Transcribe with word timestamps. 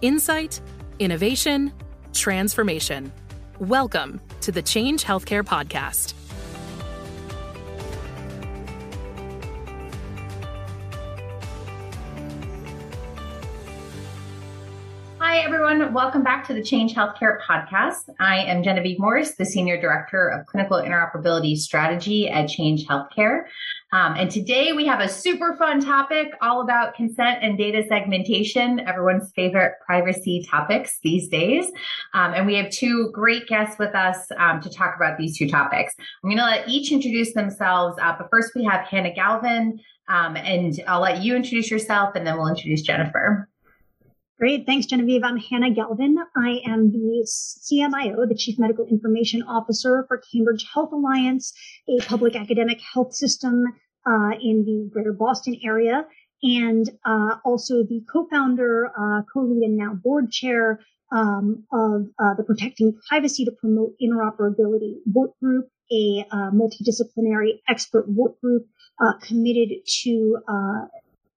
Insight, 0.00 0.60
innovation, 1.00 1.72
transformation. 2.12 3.10
Welcome 3.58 4.20
to 4.42 4.52
the 4.52 4.62
Change 4.62 5.02
Healthcare 5.02 5.42
Podcast. 5.42 6.14
Hi, 15.18 15.38
everyone. 15.38 15.92
Welcome 15.92 16.22
back 16.22 16.46
to 16.46 16.54
the 16.54 16.62
Change 16.62 16.94
Healthcare 16.94 17.38
podcast. 17.40 18.08
I 18.20 18.44
am 18.44 18.62
Genevieve 18.62 19.00
Morris, 19.00 19.32
the 19.32 19.44
Senior 19.44 19.80
Director 19.80 20.28
of 20.28 20.46
Clinical 20.46 20.76
Interoperability 20.76 21.56
Strategy 21.56 22.28
at 22.28 22.48
Change 22.48 22.86
Healthcare. 22.86 23.46
Um, 23.90 24.16
and 24.16 24.30
today 24.30 24.72
we 24.72 24.84
have 24.86 25.00
a 25.00 25.08
super 25.08 25.56
fun 25.56 25.80
topic 25.80 26.34
all 26.42 26.60
about 26.60 26.94
consent 26.94 27.38
and 27.42 27.56
data 27.56 27.82
segmentation, 27.88 28.80
everyone's 28.80 29.32
favorite 29.34 29.74
privacy 29.84 30.46
topics 30.50 30.98
these 31.02 31.28
days. 31.28 31.72
Um, 32.12 32.34
and 32.34 32.46
we 32.46 32.54
have 32.56 32.70
two 32.70 33.10
great 33.14 33.46
guests 33.46 33.78
with 33.78 33.94
us 33.94 34.30
um, 34.36 34.60
to 34.60 34.68
talk 34.68 34.94
about 34.94 35.16
these 35.16 35.38
two 35.38 35.48
topics. 35.48 35.94
I'm 36.22 36.28
going 36.28 36.36
to 36.36 36.44
let 36.44 36.68
each 36.68 36.92
introduce 36.92 37.32
themselves. 37.32 37.96
Uh, 38.00 38.14
but 38.18 38.28
first, 38.30 38.54
we 38.54 38.62
have 38.64 38.86
Hannah 38.86 39.14
Galvin, 39.14 39.80
um, 40.08 40.36
and 40.36 40.78
I'll 40.86 41.00
let 41.00 41.22
you 41.22 41.34
introduce 41.34 41.70
yourself, 41.70 42.14
and 42.14 42.26
then 42.26 42.36
we'll 42.36 42.48
introduce 42.48 42.82
Jennifer. 42.82 43.48
Great. 44.38 44.66
Thanks, 44.66 44.86
Genevieve. 44.86 45.24
I'm 45.24 45.36
Hannah 45.36 45.74
Galvin. 45.74 46.16
I 46.36 46.60
am 46.64 46.92
the 46.92 47.26
CMIO, 47.26 48.28
the 48.28 48.36
Chief 48.36 48.56
Medical 48.56 48.86
Information 48.86 49.42
Officer 49.42 50.04
for 50.06 50.22
Cambridge 50.32 50.64
Health 50.72 50.92
Alliance, 50.92 51.52
a 51.88 51.98
public 52.04 52.36
academic 52.36 52.80
health 52.80 53.12
system 53.12 53.64
uh, 54.08 54.30
in 54.40 54.64
the 54.64 54.88
greater 54.92 55.12
Boston 55.12 55.58
area, 55.64 56.06
and 56.42 56.88
uh, 57.04 57.36
also 57.44 57.82
the 57.82 58.02
co-founder, 58.10 58.86
uh, 58.86 59.22
co-lead, 59.32 59.62
and 59.62 59.76
now 59.76 59.94
board 59.94 60.30
chair 60.30 60.80
um, 61.12 61.64
of 61.72 62.06
uh, 62.18 62.34
the 62.34 62.44
Protecting 62.44 62.98
Privacy 63.08 63.44
to 63.44 63.52
Promote 63.52 63.94
Interoperability 64.02 64.96
Work 65.12 65.38
Group, 65.40 65.68
a 65.90 66.24
uh, 66.30 66.50
multidisciplinary 66.50 67.60
expert 67.68 68.08
work 68.08 68.40
group 68.40 68.66
committed 69.22 69.68
to 70.02 70.38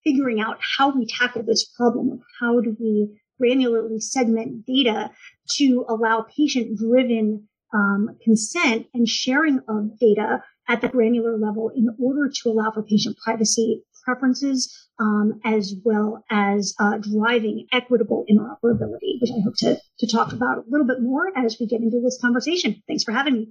figuring 0.03 0.41
out 0.41 0.57
how 0.77 0.89
we 0.89 1.05
tackle 1.05 1.43
this 1.43 1.63
problem 1.77 2.11
of 2.11 2.19
how 2.39 2.59
do 2.59 2.75
we 2.79 3.21
granularly 3.41 4.01
segment 4.01 4.65
data 4.65 5.11
to 5.47 5.85
allow 5.87 6.25
patient 6.35 6.77
driven 6.77 7.47
um, 7.73 8.17
consent 8.23 8.87
and 8.93 9.07
sharing 9.07 9.59
of 9.67 9.97
data 9.99 10.43
at 10.71 10.79
the 10.79 10.87
granular 10.87 11.37
level 11.37 11.69
in 11.75 11.89
order 11.99 12.31
to 12.33 12.49
allow 12.49 12.71
for 12.71 12.81
patient 12.81 13.17
privacy 13.17 13.83
preferences 14.05 14.87
um, 14.99 15.41
as 15.43 15.75
well 15.83 16.23
as 16.29 16.73
uh, 16.79 16.97
driving 16.97 17.67
equitable 17.73 18.25
interoperability, 18.31 19.19
which 19.19 19.31
I 19.31 19.41
hope 19.43 19.55
to, 19.57 19.77
to 19.99 20.07
talk 20.07 20.31
about 20.31 20.59
a 20.59 20.63
little 20.69 20.87
bit 20.87 21.01
more 21.01 21.27
as 21.37 21.57
we 21.59 21.67
get 21.67 21.81
into 21.81 21.99
this 21.99 22.17
conversation. 22.21 22.81
Thanks 22.87 23.03
for 23.03 23.11
having 23.11 23.33
me. 23.33 23.49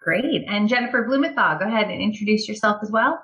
Great. 0.00 0.44
And 0.46 0.68
Jennifer 0.68 1.02
Blumenthal, 1.02 1.58
go 1.58 1.66
ahead 1.66 1.90
and 1.90 2.00
introduce 2.00 2.48
yourself 2.48 2.78
as 2.82 2.90
well. 2.90 3.20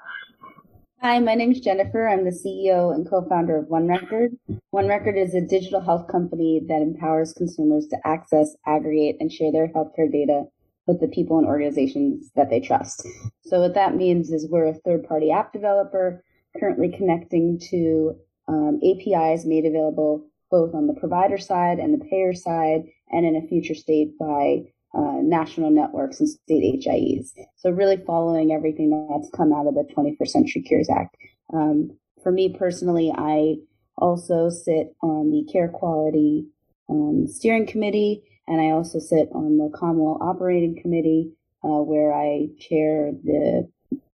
Hi, 1.00 1.20
my 1.20 1.34
name 1.36 1.52
is 1.52 1.60
Jennifer. 1.60 2.08
I'm 2.08 2.24
the 2.24 2.30
CEO 2.30 2.92
and 2.92 3.08
co-founder 3.08 3.58
of 3.58 3.66
OneRecord. 3.66 4.36
OneRecord 4.74 5.16
is 5.16 5.34
a 5.34 5.40
digital 5.40 5.80
health 5.80 6.08
company 6.08 6.62
that 6.66 6.82
empowers 6.82 7.32
consumers 7.32 7.86
to 7.88 7.96
access, 8.04 8.56
aggregate, 8.66 9.18
and 9.20 9.30
share 9.30 9.52
their 9.52 9.68
healthcare 9.68 10.10
data 10.10 10.46
with 10.86 11.00
the 11.00 11.08
people 11.08 11.38
and 11.38 11.46
organizations 11.46 12.30
that 12.36 12.50
they 12.50 12.60
trust. 12.60 13.06
So 13.44 13.60
what 13.60 13.74
that 13.74 13.96
means 13.96 14.30
is 14.30 14.48
we're 14.48 14.68
a 14.68 14.74
third-party 14.74 15.30
app 15.30 15.52
developer 15.52 16.22
currently 16.58 16.94
connecting 16.96 17.58
to 17.70 18.16
um, 18.48 18.80
APIs 18.82 19.44
made 19.44 19.66
available 19.66 20.26
both 20.50 20.74
on 20.74 20.86
the 20.86 20.94
provider 20.94 21.38
side 21.38 21.78
and 21.78 21.92
the 21.92 22.04
payer 22.04 22.32
side, 22.32 22.82
and 23.10 23.26
in 23.26 23.36
a 23.36 23.46
future 23.48 23.74
state 23.74 24.16
by 24.18 24.62
uh, 24.94 25.18
national 25.22 25.70
networks 25.70 26.20
and 26.20 26.28
state 26.28 26.82
HIEs. 26.84 27.32
So 27.56 27.70
really 27.70 27.98
following 28.06 28.52
everything 28.52 29.08
that's 29.10 29.30
come 29.36 29.52
out 29.52 29.66
of 29.66 29.74
the 29.74 29.86
21st 29.96 30.28
Century 30.28 30.62
Cures 30.62 30.88
Act. 30.88 31.16
Um, 31.52 31.96
for 32.22 32.32
me 32.32 32.56
personally, 32.56 33.12
I 33.14 33.56
also 33.98 34.48
sit 34.48 34.94
on 35.02 35.30
the 35.30 35.46
Carequality 35.52 36.46
um, 36.88 37.26
Steering 37.26 37.66
Committee, 37.66 38.22
and 38.48 38.60
I 38.60 38.70
also 38.70 38.98
sit 38.98 39.28
on 39.32 39.58
the 39.58 39.70
CommonWell 39.70 40.20
Operating 40.20 40.80
Committee, 40.80 41.32
uh, 41.64 41.82
where 41.82 42.12
I 42.12 42.48
chair 42.58 43.12
the 43.12 43.68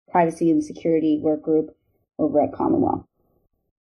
Privacy 0.09 0.51
and 0.51 0.63
Security 0.63 1.19
Work 1.21 1.41
Group 1.41 1.75
over 2.19 2.41
at 2.41 2.51
CommonWell. 2.51 3.05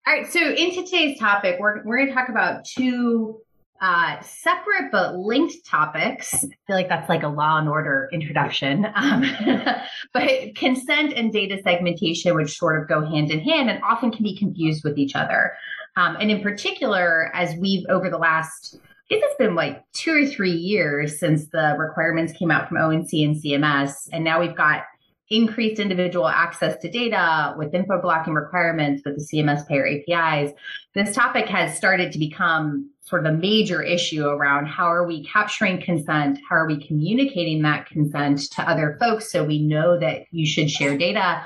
All 0.07 0.15
right, 0.15 0.31
so 0.31 0.39
in 0.39 0.73
today's 0.73 1.19
topic, 1.19 1.57
we're, 1.59 1.83
we're 1.83 1.97
going 1.97 2.07
to 2.07 2.13
talk 2.13 2.29
about 2.29 2.65
two 2.65 3.41
uh, 3.81 4.19
separate 4.21 4.91
but 4.91 5.15
linked 5.15 5.65
topics. 5.65 6.33
I 6.33 6.47
feel 6.67 6.75
like 6.75 6.89
that's 6.89 7.07
like 7.07 7.23
a 7.23 7.27
law 7.27 7.59
and 7.59 7.69
order 7.69 8.09
introduction. 8.11 8.87
Um, 8.99 9.23
but 10.13 10.55
consent 10.55 11.13
and 11.13 11.31
data 11.31 11.61
segmentation, 11.63 12.35
which 12.35 12.57
sort 12.57 12.81
of 12.81 12.89
go 12.89 13.05
hand 13.05 13.31
in 13.31 13.39
hand 13.39 13.69
and 13.69 13.81
often 13.81 14.11
can 14.11 14.23
be 14.23 14.35
confused 14.35 14.83
with 14.83 14.97
each 14.97 15.15
other. 15.15 15.53
Um, 15.95 16.17
and 16.19 16.29
in 16.29 16.41
particular, 16.41 17.31
as 17.33 17.55
we've 17.55 17.85
over 17.89 18.09
the 18.09 18.17
last, 18.17 18.77
It's 19.09 19.35
been 19.37 19.55
like 19.55 19.83
two 19.93 20.23
or 20.23 20.25
three 20.25 20.51
years 20.51 21.19
since 21.19 21.47
the 21.47 21.75
requirements 21.79 22.33
came 22.33 22.51
out 22.51 22.67
from 22.67 22.77
ONC 22.77 23.09
and 23.13 23.35
CMS, 23.35 24.07
and 24.11 24.23
now 24.23 24.39
we've 24.39 24.55
got 24.55 24.83
increased 25.31 25.79
individual 25.79 26.27
access 26.27 26.75
to 26.81 26.89
data 26.89 27.53
with 27.57 27.73
info 27.73 28.01
blocking 28.01 28.33
requirements 28.33 29.03
with 29.05 29.15
the 29.15 29.23
CMS 29.23 29.67
payer 29.67 29.87
APIs. 29.87 30.51
This 30.95 31.13
topic 31.13 31.47
has 31.47 31.77
started 31.77 32.11
to 32.11 32.19
become 32.19 32.89
sort 33.01 33.25
of 33.25 33.33
a 33.33 33.37
major 33.37 33.81
issue 33.81 34.25
around 34.25 34.65
how 34.65 34.85
are 34.85 35.05
we 35.05 35.23
capturing 35.25 35.81
consent? 35.81 36.39
How 36.49 36.57
are 36.57 36.67
we 36.67 36.83
communicating 36.85 37.61
that 37.61 37.85
consent 37.87 38.39
to 38.51 38.67
other 38.67 38.97
folks 38.99 39.31
so 39.31 39.43
we 39.43 39.59
know 39.59 39.99
that 39.99 40.23
you 40.31 40.47
should 40.47 40.69
share 40.69 40.97
data? 40.97 41.43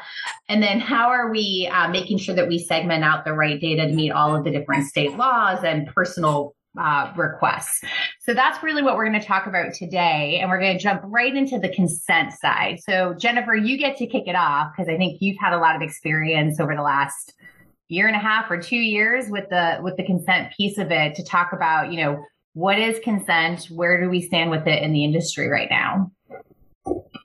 And 0.47 0.63
then 0.63 0.79
how 0.79 1.09
are 1.09 1.29
we 1.29 1.69
uh, 1.71 1.89
making 1.89 2.19
sure 2.19 2.35
that 2.35 2.47
we 2.47 2.59
segment 2.59 3.03
out 3.03 3.25
the 3.25 3.33
right 3.33 3.59
data 3.59 3.87
to 3.87 3.93
meet 3.93 4.11
all 4.11 4.35
of 4.35 4.43
the 4.43 4.51
different 4.51 4.87
state 4.87 5.15
laws 5.17 5.63
and 5.63 5.87
personal 5.87 6.55
uh, 6.79 7.13
requests. 7.15 7.81
So 8.21 8.33
that's 8.33 8.63
really 8.63 8.81
what 8.81 8.95
we're 8.95 9.07
going 9.07 9.19
to 9.19 9.25
talk 9.25 9.45
about 9.45 9.73
today. 9.73 10.39
And 10.41 10.49
we're 10.49 10.59
going 10.59 10.77
to 10.77 10.83
jump 10.83 11.01
right 11.05 11.35
into 11.35 11.59
the 11.59 11.69
consent 11.69 12.33
side. 12.33 12.79
So, 12.79 13.13
Jennifer, 13.13 13.55
you 13.55 13.77
get 13.77 13.97
to 13.97 14.07
kick 14.07 14.23
it 14.27 14.35
off 14.35 14.71
because 14.75 14.89
I 14.89 14.97
think 14.97 15.21
you've 15.21 15.37
had 15.39 15.53
a 15.53 15.59
lot 15.59 15.75
of 15.75 15.81
experience 15.81 16.59
over 16.59 16.75
the 16.75 16.81
last 16.81 17.33
year 17.89 18.07
and 18.07 18.15
a 18.15 18.19
half 18.19 18.49
or 18.49 18.57
two 18.57 18.77
years 18.77 19.29
with 19.29 19.47
the 19.49 19.77
with 19.81 19.95
the 19.97 20.05
consent 20.05 20.51
piece 20.55 20.77
of 20.77 20.91
it 20.91 21.15
to 21.15 21.23
talk 21.23 21.53
about 21.53 21.91
you 21.91 22.03
know 22.03 22.23
what 22.53 22.79
is 22.79 22.99
consent 23.03 23.65
where 23.65 24.01
do 24.01 24.09
we 24.09 24.21
stand 24.21 24.49
with 24.49 24.65
it 24.67 24.81
in 24.81 24.93
the 24.93 25.03
industry 25.03 25.47
right 25.47 25.69
now 25.69 26.11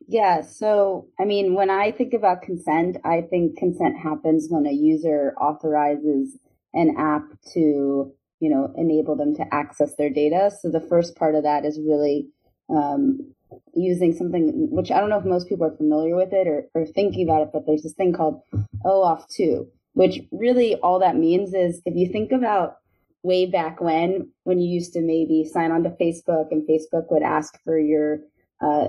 yeah 0.06 0.42
so 0.42 1.06
i 1.20 1.24
mean 1.24 1.54
when 1.54 1.70
i 1.70 1.90
think 1.90 2.12
about 2.12 2.42
consent 2.42 2.96
i 3.04 3.22
think 3.30 3.56
consent 3.56 3.96
happens 3.96 4.48
when 4.50 4.66
a 4.66 4.72
user 4.72 5.34
authorizes 5.40 6.36
an 6.74 6.94
app 6.98 7.22
to 7.52 8.12
you 8.40 8.50
know 8.50 8.72
enable 8.76 9.16
them 9.16 9.34
to 9.36 9.54
access 9.54 9.94
their 9.96 10.10
data. 10.10 10.50
So 10.60 10.70
the 10.70 10.80
first 10.80 11.16
part 11.16 11.34
of 11.34 11.42
that 11.44 11.64
is 11.64 11.78
really 11.80 12.28
um, 12.70 13.34
using 13.74 14.12
something 14.12 14.68
which 14.70 14.90
i 14.90 15.00
don't 15.00 15.08
know 15.08 15.18
if 15.18 15.24
most 15.24 15.48
people 15.48 15.66
are 15.66 15.74
familiar 15.74 16.14
with 16.14 16.34
it 16.34 16.46
or, 16.46 16.64
or 16.74 16.84
thinking 16.84 17.26
about 17.26 17.40
it 17.40 17.48
but 17.50 17.64
there's 17.66 17.82
this 17.82 17.94
thing 17.94 18.12
called 18.12 18.42
oauth 18.84 19.26
2 19.34 19.66
which 19.94 20.20
really 20.32 20.74
all 20.76 20.98
that 20.98 21.16
means 21.16 21.54
is 21.54 21.80
if 21.86 21.96
you 21.96 22.06
think 22.06 22.30
about 22.30 22.76
way 23.22 23.46
back 23.46 23.80
when, 23.80 24.30
when 24.44 24.60
you 24.60 24.68
used 24.68 24.92
to 24.92 25.00
maybe 25.00 25.44
sign 25.44 25.72
on 25.72 25.82
to 25.82 25.90
Facebook 25.90 26.46
and 26.50 26.68
Facebook 26.68 27.10
would 27.10 27.22
ask 27.22 27.58
for 27.64 27.78
your, 27.78 28.20
uh, 28.60 28.88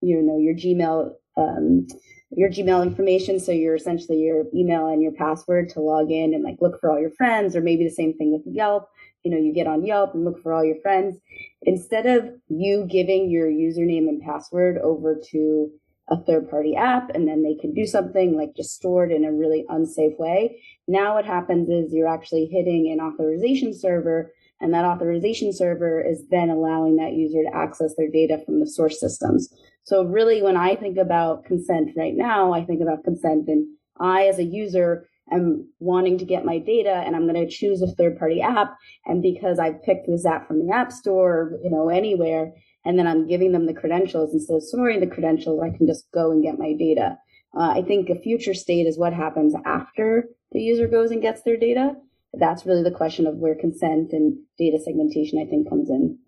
you 0.00 0.22
know, 0.22 0.38
your 0.38 0.54
Gmail, 0.54 1.12
um, 1.36 1.86
your 2.30 2.50
Gmail 2.50 2.82
information. 2.82 3.38
So 3.38 3.52
you're 3.52 3.76
essentially 3.76 4.18
your 4.18 4.44
email 4.54 4.86
and 4.86 5.02
your 5.02 5.12
password 5.12 5.68
to 5.70 5.80
log 5.80 6.10
in 6.10 6.34
and 6.34 6.42
like 6.42 6.58
look 6.60 6.80
for 6.80 6.90
all 6.90 7.00
your 7.00 7.10
friends, 7.12 7.54
or 7.54 7.60
maybe 7.60 7.84
the 7.84 7.90
same 7.90 8.14
thing 8.14 8.32
with 8.32 8.42
Yelp. 8.52 8.88
You 9.22 9.30
know, 9.30 9.38
you 9.38 9.52
get 9.52 9.66
on 9.66 9.84
Yelp 9.84 10.14
and 10.14 10.24
look 10.24 10.42
for 10.42 10.52
all 10.52 10.64
your 10.64 10.80
friends. 10.82 11.16
Instead 11.62 12.06
of 12.06 12.30
you 12.48 12.86
giving 12.90 13.30
your 13.30 13.48
username 13.48 14.08
and 14.08 14.22
password 14.22 14.78
over 14.78 15.20
to 15.30 15.70
a 16.08 16.22
third 16.22 16.48
party 16.48 16.76
app 16.76 17.10
and 17.14 17.26
then 17.26 17.42
they 17.42 17.56
can 17.60 17.74
do 17.74 17.84
something 17.84 18.36
like 18.36 18.54
just 18.56 18.76
store 18.76 19.04
it 19.04 19.12
in 19.12 19.24
a 19.24 19.32
really 19.32 19.64
unsafe 19.68 20.16
way. 20.18 20.62
Now 20.86 21.14
what 21.14 21.24
happens 21.24 21.68
is 21.68 21.92
you're 21.92 22.06
actually 22.06 22.46
hitting 22.46 22.92
an 22.92 23.04
authorization 23.04 23.74
server 23.76 24.32
and 24.60 24.72
that 24.72 24.84
authorization 24.84 25.52
server 25.52 26.00
is 26.00 26.22
then 26.30 26.48
allowing 26.48 26.96
that 26.96 27.14
user 27.14 27.42
to 27.42 27.54
access 27.54 27.94
their 27.96 28.10
data 28.10 28.40
from 28.44 28.60
the 28.60 28.66
source 28.66 29.00
systems. 29.00 29.52
So 29.86 30.02
really 30.02 30.42
when 30.42 30.56
I 30.56 30.74
think 30.74 30.98
about 30.98 31.44
consent 31.44 31.90
right 31.96 32.14
now, 32.14 32.52
I 32.52 32.64
think 32.64 32.82
about 32.82 33.04
consent 33.04 33.46
and 33.46 33.68
I 34.00 34.26
as 34.26 34.38
a 34.38 34.44
user 34.44 35.08
am 35.32 35.68
wanting 35.78 36.18
to 36.18 36.24
get 36.24 36.44
my 36.44 36.58
data 36.58 36.90
and 36.90 37.14
I'm 37.14 37.28
going 37.28 37.46
to 37.46 37.48
choose 37.48 37.80
a 37.82 37.94
third 37.94 38.18
party 38.18 38.42
app. 38.42 38.76
And 39.04 39.22
because 39.22 39.60
I've 39.60 39.82
picked 39.84 40.08
this 40.08 40.26
app 40.26 40.48
from 40.48 40.66
the 40.66 40.74
app 40.74 40.90
store, 40.90 41.52
you 41.62 41.70
know, 41.70 41.88
anywhere, 41.88 42.52
and 42.84 42.98
then 42.98 43.06
I'm 43.06 43.28
giving 43.28 43.52
them 43.52 43.66
the 43.66 43.74
credentials 43.74 44.32
instead 44.32 44.56
of 44.56 44.64
storing 44.64 44.98
the 44.98 45.06
credentials, 45.06 45.62
I 45.62 45.76
can 45.76 45.86
just 45.86 46.10
go 46.12 46.32
and 46.32 46.42
get 46.42 46.58
my 46.58 46.72
data. 46.72 47.16
Uh, 47.56 47.70
I 47.70 47.82
think 47.82 48.10
a 48.10 48.20
future 48.20 48.54
state 48.54 48.88
is 48.88 48.98
what 48.98 49.12
happens 49.12 49.54
after 49.64 50.24
the 50.50 50.60
user 50.60 50.88
goes 50.88 51.12
and 51.12 51.22
gets 51.22 51.42
their 51.42 51.56
data. 51.56 51.94
that's 52.34 52.66
really 52.66 52.82
the 52.82 52.90
question 52.90 53.26
of 53.26 53.36
where 53.36 53.54
consent 53.54 54.12
and 54.12 54.36
data 54.58 54.78
segmentation, 54.84 55.38
I 55.38 55.48
think, 55.48 55.68
comes 55.68 55.88
in. 55.90 56.18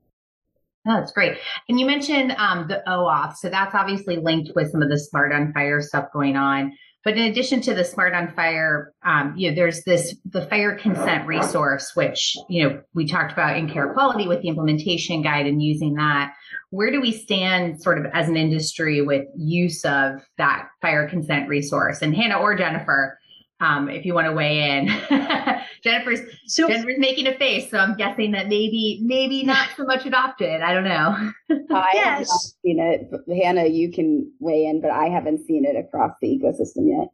Oh, 0.88 0.94
that's 0.94 1.12
great. 1.12 1.36
And 1.68 1.78
you 1.78 1.84
mentioned 1.84 2.32
um, 2.38 2.66
the 2.66 2.82
OAuth. 2.88 3.36
So 3.36 3.50
that's 3.50 3.74
obviously 3.74 4.16
linked 4.16 4.52
with 4.56 4.70
some 4.72 4.80
of 4.80 4.88
the 4.88 4.98
SMART 4.98 5.32
on 5.32 5.52
FHIR 5.52 5.82
stuff 5.82 6.06
going 6.14 6.34
on. 6.34 6.72
But 7.04 7.16
in 7.16 7.24
addition 7.30 7.60
to 7.62 7.74
the 7.74 7.84
SMART 7.84 8.14
on 8.14 8.28
FHIR, 8.28 8.86
um, 9.04 9.34
you 9.36 9.50
know, 9.50 9.54
there's 9.54 9.84
this 9.84 10.16
the 10.24 10.46
FHIR 10.46 10.78
consent 10.78 11.26
resource, 11.26 11.92
which 11.94 12.36
you 12.48 12.66
know 12.66 12.82
we 12.94 13.06
talked 13.06 13.32
about 13.32 13.56
in 13.56 13.68
Carequality 13.68 14.26
with 14.26 14.42
the 14.42 14.48
implementation 14.48 15.22
guide 15.22 15.46
and 15.46 15.62
using 15.62 15.94
that. 15.94 16.32
Where 16.70 16.90
do 16.90 17.00
we 17.00 17.12
stand, 17.12 17.82
sort 17.82 17.98
of 17.98 18.06
as 18.12 18.28
an 18.28 18.36
industry, 18.36 19.00
with 19.00 19.26
use 19.36 19.84
of 19.84 20.20
that 20.38 20.68
FHIR 20.82 21.08
consent 21.08 21.48
resource? 21.48 22.02
And 22.02 22.14
Hannah 22.14 22.40
or 22.40 22.56
Jennifer, 22.56 23.18
um, 23.60 23.88
if 23.88 24.04
you 24.04 24.14
want 24.14 24.26
to 24.26 24.32
weigh 24.32 24.78
in. 24.78 24.88
Jennifer's 25.82 26.20
so, 26.46 26.68
Jennifer's 26.68 26.98
making 26.98 27.26
a 27.26 27.36
face, 27.36 27.70
so 27.70 27.78
I'm 27.78 27.96
guessing 27.96 28.32
that 28.32 28.48
maybe 28.48 29.00
maybe 29.02 29.44
not 29.44 29.68
so 29.76 29.84
much 29.84 30.06
adopted. 30.06 30.60
I 30.60 30.74
don't 30.74 30.84
know. 30.84 31.32
I 31.74 31.90
yes. 31.94 32.04
have 32.04 32.26
not 32.26 32.40
seen 32.62 32.80
it. 32.80 33.42
Hannah, 33.42 33.66
you 33.66 33.92
can 33.92 34.32
weigh 34.40 34.66
in, 34.66 34.80
but 34.80 34.90
I 34.90 35.06
haven't 35.06 35.46
seen 35.46 35.64
it 35.64 35.76
across 35.76 36.12
the 36.20 36.28
ecosystem 36.28 36.88
yet. 36.88 37.08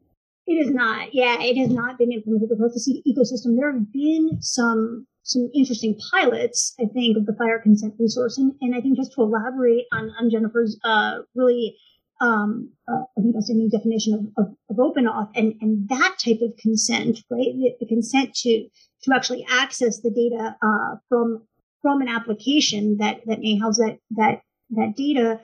It 0.46 0.54
is 0.54 0.70
not. 0.70 1.14
Yeah, 1.14 1.36
it 1.40 1.56
has 1.56 1.70
not 1.70 1.98
been 1.98 2.12
implemented 2.12 2.50
across 2.52 2.74
the 2.74 3.02
ecosystem. 3.06 3.56
There 3.56 3.72
have 3.72 3.92
been 3.92 4.38
some 4.40 5.06
some 5.22 5.50
interesting 5.54 5.98
pilots, 6.10 6.74
I 6.78 6.84
think, 6.92 7.16
of 7.16 7.24
the 7.24 7.32
FHIR 7.32 7.62
consent 7.62 7.94
resource, 7.98 8.36
and, 8.36 8.52
and 8.60 8.74
I 8.74 8.80
think 8.82 8.96
just 8.96 9.12
to 9.14 9.22
elaborate 9.22 9.86
on 9.92 10.10
on 10.20 10.30
Jennifer's 10.30 10.78
uh, 10.84 11.20
really 11.34 11.76
um, 12.20 12.70
uh, 12.88 13.02
I 13.16 13.20
think 13.20 13.34
that's 13.34 13.50
a 13.50 13.54
new 13.54 13.68
definition 13.68 14.14
of, 14.14 14.44
of, 14.44 14.54
of 14.70 14.78
open 14.78 15.06
auth 15.06 15.30
and, 15.34 15.54
and 15.60 15.88
that 15.88 16.16
type 16.24 16.40
of 16.42 16.56
consent, 16.56 17.18
right? 17.30 17.52
The, 17.54 17.76
the 17.80 17.86
consent 17.86 18.34
to, 18.36 18.68
to 19.02 19.14
actually 19.14 19.46
access 19.50 20.00
the 20.00 20.10
data, 20.10 20.56
uh, 20.62 20.96
from, 21.08 21.42
from 21.82 22.00
an 22.00 22.08
application 22.08 22.98
that, 22.98 23.20
that 23.26 23.40
may 23.40 23.58
house 23.58 23.78
that, 23.78 23.98
that, 24.12 24.42
that 24.70 24.94
data. 24.96 25.40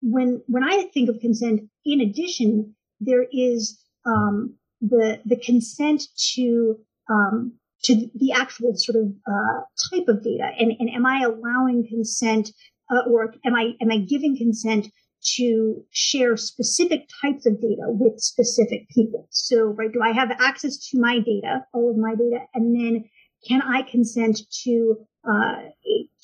When, 0.00 0.42
when 0.46 0.62
I 0.64 0.84
think 0.94 1.08
of 1.08 1.20
consent, 1.20 1.62
in 1.84 2.00
addition, 2.00 2.74
there 3.00 3.26
is, 3.32 3.78
um, 4.06 4.54
the, 4.80 5.20
the 5.24 5.36
consent 5.36 6.04
to, 6.34 6.78
um, 7.10 7.54
to 7.84 8.08
the 8.14 8.32
actual 8.32 8.74
sort 8.76 8.96
of, 8.96 9.12
uh, 9.28 9.60
type 9.90 10.08
of 10.08 10.22
data. 10.22 10.50
And, 10.58 10.72
and 10.78 10.88
am 10.90 11.04
I 11.04 11.22
allowing 11.22 11.86
consent, 11.88 12.52
uh, 12.90 13.10
or 13.10 13.34
am 13.44 13.54
I, 13.54 13.72
am 13.80 13.90
I 13.90 13.98
giving 13.98 14.36
consent 14.36 14.88
to 15.36 15.84
share 15.90 16.36
specific 16.36 17.08
types 17.22 17.46
of 17.46 17.60
data 17.60 17.84
with 17.86 18.20
specific 18.20 18.88
people. 18.90 19.26
So, 19.30 19.66
right, 19.66 19.92
do 19.92 20.00
I 20.02 20.12
have 20.12 20.30
access 20.38 20.78
to 20.90 21.00
my 21.00 21.18
data, 21.18 21.64
all 21.72 21.90
of 21.90 21.96
my 21.96 22.14
data, 22.14 22.44
and 22.54 22.74
then 22.74 23.04
can 23.46 23.62
I 23.62 23.82
consent 23.82 24.40
to 24.64 24.96
uh, 25.28 25.56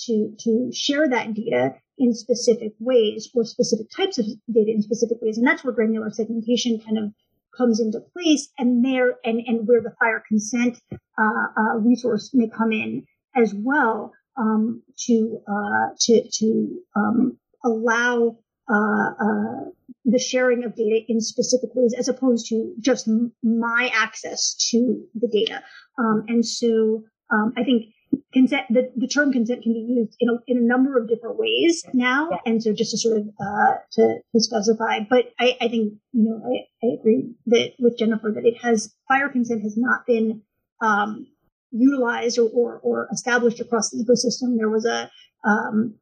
to 0.06 0.34
to 0.40 0.70
share 0.72 1.08
that 1.08 1.34
data 1.34 1.74
in 1.98 2.14
specific 2.14 2.72
ways 2.78 3.30
or 3.34 3.44
specific 3.44 3.86
types 3.94 4.18
of 4.18 4.26
data 4.52 4.70
in 4.70 4.82
specific 4.82 5.18
ways? 5.20 5.38
And 5.38 5.46
that's 5.46 5.64
where 5.64 5.74
granular 5.74 6.10
segmentation 6.10 6.80
kind 6.80 6.98
of 6.98 7.12
comes 7.56 7.80
into 7.80 8.00
place, 8.00 8.48
and 8.58 8.84
there 8.84 9.16
and 9.24 9.40
and 9.46 9.66
where 9.66 9.82
the 9.82 9.92
FHIR 10.02 10.22
consent 10.26 10.80
uh, 11.18 11.46
uh, 11.56 11.78
resource 11.78 12.30
may 12.32 12.48
come 12.48 12.72
in 12.72 13.04
as 13.36 13.54
well 13.54 14.12
um, 14.36 14.82
to 15.06 15.40
uh, 15.46 15.94
to 16.00 16.28
to 16.38 16.78
um, 16.96 17.38
allow 17.64 18.38
uh, 18.70 19.10
uh, 19.20 19.70
the 20.04 20.18
sharing 20.18 20.64
of 20.64 20.74
data 20.74 21.00
in 21.08 21.20
specific 21.20 21.70
ways 21.74 21.94
as 21.98 22.08
opposed 22.08 22.46
to 22.48 22.74
just 22.80 23.08
m- 23.08 23.32
my 23.42 23.90
access 23.94 24.54
to 24.70 25.04
the 25.14 25.28
data. 25.28 25.62
Um, 25.98 26.24
and 26.28 26.44
so 26.44 27.04
um, 27.30 27.52
I 27.56 27.64
think 27.64 27.86
consent, 28.32 28.66
the, 28.68 28.90
the 28.96 29.06
term 29.06 29.32
consent 29.32 29.62
can 29.62 29.72
be 29.72 29.80
used 29.80 30.16
in 30.20 30.28
a, 30.28 30.32
in 30.46 30.58
a 30.58 30.60
number 30.60 30.98
of 30.98 31.08
different 31.08 31.38
ways 31.38 31.84
now. 31.94 32.28
Yeah. 32.30 32.38
And 32.46 32.62
so 32.62 32.72
just 32.72 32.90
to 32.90 32.98
sort 32.98 33.18
of, 33.18 33.28
uh, 33.40 33.74
to, 33.92 34.18
to 34.32 34.40
specify, 34.40 35.00
but 35.08 35.32
I, 35.38 35.56
I 35.60 35.68
think, 35.68 35.94
you 36.12 36.24
know, 36.24 36.42
I, 36.44 36.86
I 36.86 36.94
agree 36.98 37.34
that 37.46 37.72
with 37.78 37.98
Jennifer 37.98 38.32
that 38.34 38.44
it 38.44 38.58
has, 38.62 38.94
FHIR 39.10 39.32
consent 39.32 39.62
has 39.62 39.76
not 39.76 40.06
been, 40.06 40.42
um, 40.80 41.26
utilized 41.70 42.38
or, 42.38 42.50
or, 42.50 42.80
or 42.82 43.08
established 43.12 43.60
across 43.60 43.90
the 43.90 44.04
ecosystem. 44.04 44.58
There 44.58 44.68
was 44.68 44.84
a, 44.84 45.10
um, 45.44 45.94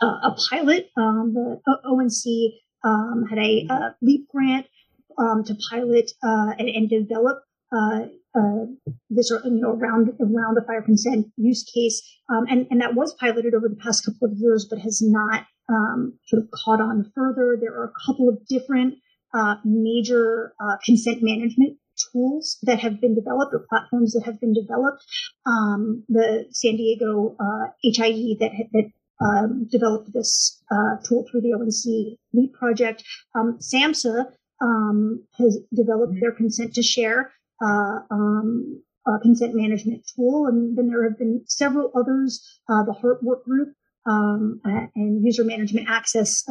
uh, 0.00 0.30
a 0.30 0.36
pilot. 0.50 0.90
Um, 0.96 1.34
the 1.34 1.78
ONC 1.84 2.54
um, 2.84 3.26
had 3.28 3.38
a, 3.38 3.66
a, 3.70 3.96
LEAP 4.02 4.28
grant 4.28 4.66
um, 5.18 5.44
to 5.44 5.56
pilot 5.70 6.10
uh, 6.22 6.52
and, 6.58 6.68
and, 6.68 6.88
develop 6.88 7.42
uh, 7.72 8.06
uh 8.34 8.66
this, 9.10 9.30
you 9.30 9.60
know, 9.60 9.72
around 9.72 10.10
around 10.20 10.54
the 10.56 10.64
FHIR 10.68 10.84
consent 10.84 11.26
use 11.36 11.64
case, 11.64 12.00
um, 12.28 12.44
and 12.48 12.66
and 12.70 12.80
that 12.80 12.94
was 12.94 13.14
piloted 13.14 13.54
over 13.54 13.68
the 13.68 13.76
past 13.76 14.04
couple 14.04 14.28
of 14.28 14.36
years, 14.36 14.66
but 14.68 14.78
has 14.78 15.02
not 15.02 15.44
um, 15.68 16.18
sort 16.26 16.42
of 16.42 16.50
caught 16.50 16.80
on 16.80 17.10
further. 17.14 17.56
There 17.60 17.74
are 17.74 17.84
a 17.84 18.06
couple 18.06 18.28
of 18.28 18.46
different 18.46 18.94
uh, 19.34 19.56
major 19.64 20.54
uh, 20.60 20.76
consent 20.84 21.22
management 21.22 21.78
tools 22.12 22.58
that 22.62 22.78
have 22.78 23.00
been 23.00 23.14
developed 23.14 23.52
or 23.52 23.66
platforms 23.68 24.12
that 24.12 24.22
have 24.24 24.40
been 24.40 24.54
developed. 24.54 25.04
Um, 25.46 26.04
the 26.08 26.46
San 26.50 26.76
Diego 26.76 27.36
uh, 27.40 27.68
HIE 27.82 28.36
that, 28.40 28.52
that 28.72 28.90
um, 29.20 29.66
developed 29.70 30.12
this 30.12 30.62
uh, 30.70 30.96
tool 31.04 31.26
through 31.30 31.40
the 31.40 31.52
ONC 31.52 32.18
LEAP 32.32 32.52
project. 32.54 33.04
Um, 33.34 33.58
SAMHSA 33.60 34.26
um, 34.60 35.24
has 35.38 35.58
developed 35.74 36.14
their 36.20 36.32
consent 36.32 36.74
to 36.74 36.82
share 36.82 37.32
uh, 37.62 38.00
um, 38.10 38.82
consent 39.22 39.54
management 39.54 40.06
tool, 40.14 40.46
and 40.46 40.76
then 40.76 40.88
there 40.88 41.02
have 41.04 41.18
been 41.18 41.42
several 41.46 41.90
others. 41.96 42.60
Uh, 42.68 42.84
the 42.84 42.92
HEART 42.92 43.22
work 43.22 43.44
group 43.44 43.70
um, 44.06 44.60
and 44.64 45.24
user 45.24 45.44
management 45.44 45.88
access 45.88 46.44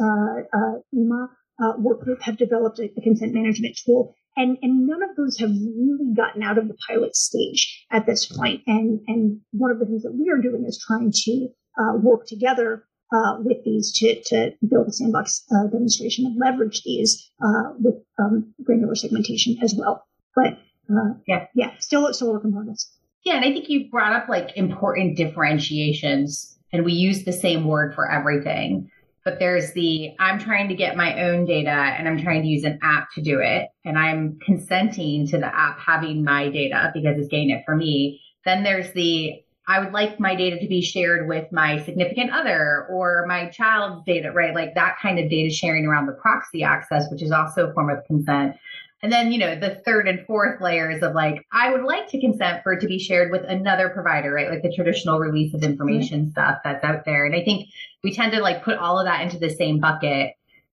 UMA 0.92 1.28
uh, 1.60 1.64
uh, 1.64 1.72
work 1.78 2.00
group 2.00 2.20
have 2.22 2.36
developed 2.36 2.78
a, 2.78 2.88
a 2.96 3.00
consent 3.02 3.34
management 3.34 3.78
tool. 3.84 4.14
And, 4.36 4.56
and, 4.62 4.86
none 4.86 5.02
of 5.02 5.16
those 5.16 5.36
have 5.38 5.50
really 5.50 6.14
gotten 6.14 6.44
out 6.44 6.58
of 6.58 6.68
the 6.68 6.76
pilot 6.88 7.16
stage 7.16 7.84
at 7.90 8.06
this 8.06 8.24
point. 8.26 8.62
And, 8.68 9.00
and 9.08 9.40
one 9.50 9.72
of 9.72 9.80
the 9.80 9.86
things 9.86 10.04
that 10.04 10.12
we 10.12 10.30
are 10.30 10.40
doing 10.40 10.64
is 10.64 10.80
trying 10.86 11.10
to 11.12 11.48
uh, 11.78 11.96
work 11.96 12.26
together 12.26 12.84
uh, 13.12 13.36
with 13.40 13.64
these 13.64 13.92
to, 13.92 14.20
to 14.22 14.52
build 14.68 14.88
a 14.88 14.92
sandbox 14.92 15.44
uh, 15.50 15.66
demonstration 15.68 16.26
and 16.26 16.38
leverage 16.38 16.82
these 16.82 17.30
uh, 17.42 17.72
with 17.78 17.94
um, 18.18 18.52
granular 18.62 18.94
segmentation 18.94 19.56
as 19.62 19.74
well. 19.74 20.06
But 20.34 20.58
uh, 20.90 21.14
yeah, 21.26 21.46
yeah, 21.54 21.72
still 21.78 22.12
still 22.12 22.32
work 22.32 22.44
in 22.44 22.52
progress. 22.52 22.90
Yeah, 23.24 23.34
and 23.36 23.44
I 23.44 23.52
think 23.52 23.68
you 23.68 23.90
brought 23.90 24.12
up 24.12 24.28
like 24.28 24.56
important 24.56 25.16
differentiations, 25.16 26.58
and 26.72 26.84
we 26.84 26.92
use 26.92 27.24
the 27.24 27.32
same 27.32 27.66
word 27.66 27.94
for 27.94 28.10
everything. 28.10 28.90
But 29.24 29.38
there's 29.38 29.72
the 29.72 30.14
I'm 30.18 30.38
trying 30.38 30.68
to 30.68 30.74
get 30.74 30.96
my 30.96 31.24
own 31.24 31.44
data 31.44 31.70
and 31.70 32.08
I'm 32.08 32.22
trying 32.22 32.42
to 32.42 32.48
use 32.48 32.64
an 32.64 32.78
app 32.82 33.08
to 33.14 33.22
do 33.22 33.40
it, 33.40 33.68
and 33.84 33.98
I'm 33.98 34.38
consenting 34.44 35.26
to 35.28 35.38
the 35.38 35.54
app 35.54 35.78
having 35.78 36.24
my 36.24 36.48
data 36.48 36.90
because 36.94 37.18
it's 37.18 37.28
getting 37.28 37.50
it 37.50 37.64
for 37.66 37.76
me. 37.76 38.20
Then 38.44 38.62
there's 38.62 38.92
the 38.92 39.42
I 39.68 39.80
would 39.80 39.92
like 39.92 40.18
my 40.18 40.34
data 40.34 40.58
to 40.58 40.66
be 40.66 40.80
shared 40.80 41.28
with 41.28 41.52
my 41.52 41.82
significant 41.84 42.32
other 42.32 42.86
or 42.90 43.26
my 43.28 43.50
child's 43.50 44.02
data, 44.06 44.32
right? 44.32 44.54
Like 44.54 44.74
that 44.74 44.96
kind 45.00 45.18
of 45.18 45.28
data 45.28 45.54
sharing 45.54 45.84
around 45.84 46.06
the 46.06 46.14
proxy 46.14 46.62
access, 46.62 47.04
which 47.10 47.22
is 47.22 47.30
also 47.30 47.68
a 47.68 47.74
form 47.74 47.90
of 47.90 48.02
consent. 48.06 48.56
And 49.02 49.12
then, 49.12 49.30
you 49.30 49.38
know, 49.38 49.54
the 49.54 49.80
third 49.84 50.08
and 50.08 50.26
fourth 50.26 50.60
layers 50.62 51.02
of 51.02 51.14
like, 51.14 51.46
I 51.52 51.70
would 51.70 51.84
like 51.84 52.08
to 52.08 52.20
consent 52.20 52.62
for 52.62 52.72
it 52.72 52.80
to 52.80 52.88
be 52.88 52.98
shared 52.98 53.30
with 53.30 53.44
another 53.46 53.90
provider, 53.90 54.32
right? 54.32 54.48
Like 54.48 54.62
the 54.62 54.72
traditional 54.74 55.18
release 55.18 55.52
of 55.54 55.62
information 55.62 56.22
mm-hmm. 56.22 56.30
stuff 56.30 56.58
that's 56.64 56.82
out 56.82 57.04
there. 57.04 57.26
And 57.26 57.36
I 57.36 57.44
think 57.44 57.68
we 58.02 58.14
tend 58.14 58.32
to 58.32 58.40
like 58.40 58.64
put 58.64 58.78
all 58.78 58.98
of 58.98 59.04
that 59.04 59.20
into 59.20 59.38
the 59.38 59.50
same 59.50 59.80
bucket 59.80 60.32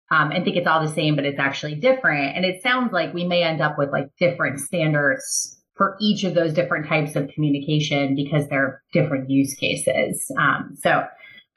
um, 0.10 0.32
and 0.32 0.44
think 0.44 0.56
it's 0.56 0.68
all 0.68 0.82
the 0.82 0.94
same, 0.94 1.16
but 1.16 1.26
it's 1.26 1.40
actually 1.40 1.76
different. 1.76 2.36
And 2.36 2.46
it 2.46 2.64
sounds 2.64 2.94
like 2.94 3.14
we 3.14 3.26
may 3.26 3.44
end 3.44 3.62
up 3.62 3.78
with 3.78 3.92
like 3.92 4.08
different 4.18 4.60
standards 4.60 5.55
for 5.76 5.98
each 6.00 6.24
of 6.24 6.34
those 6.34 6.54
different 6.54 6.88
types 6.88 7.16
of 7.16 7.28
communication 7.30 8.16
because 8.16 8.48
they're 8.48 8.82
different 8.94 9.30
use 9.30 9.54
cases. 9.56 10.32
Um, 10.40 10.76
so, 10.82 11.04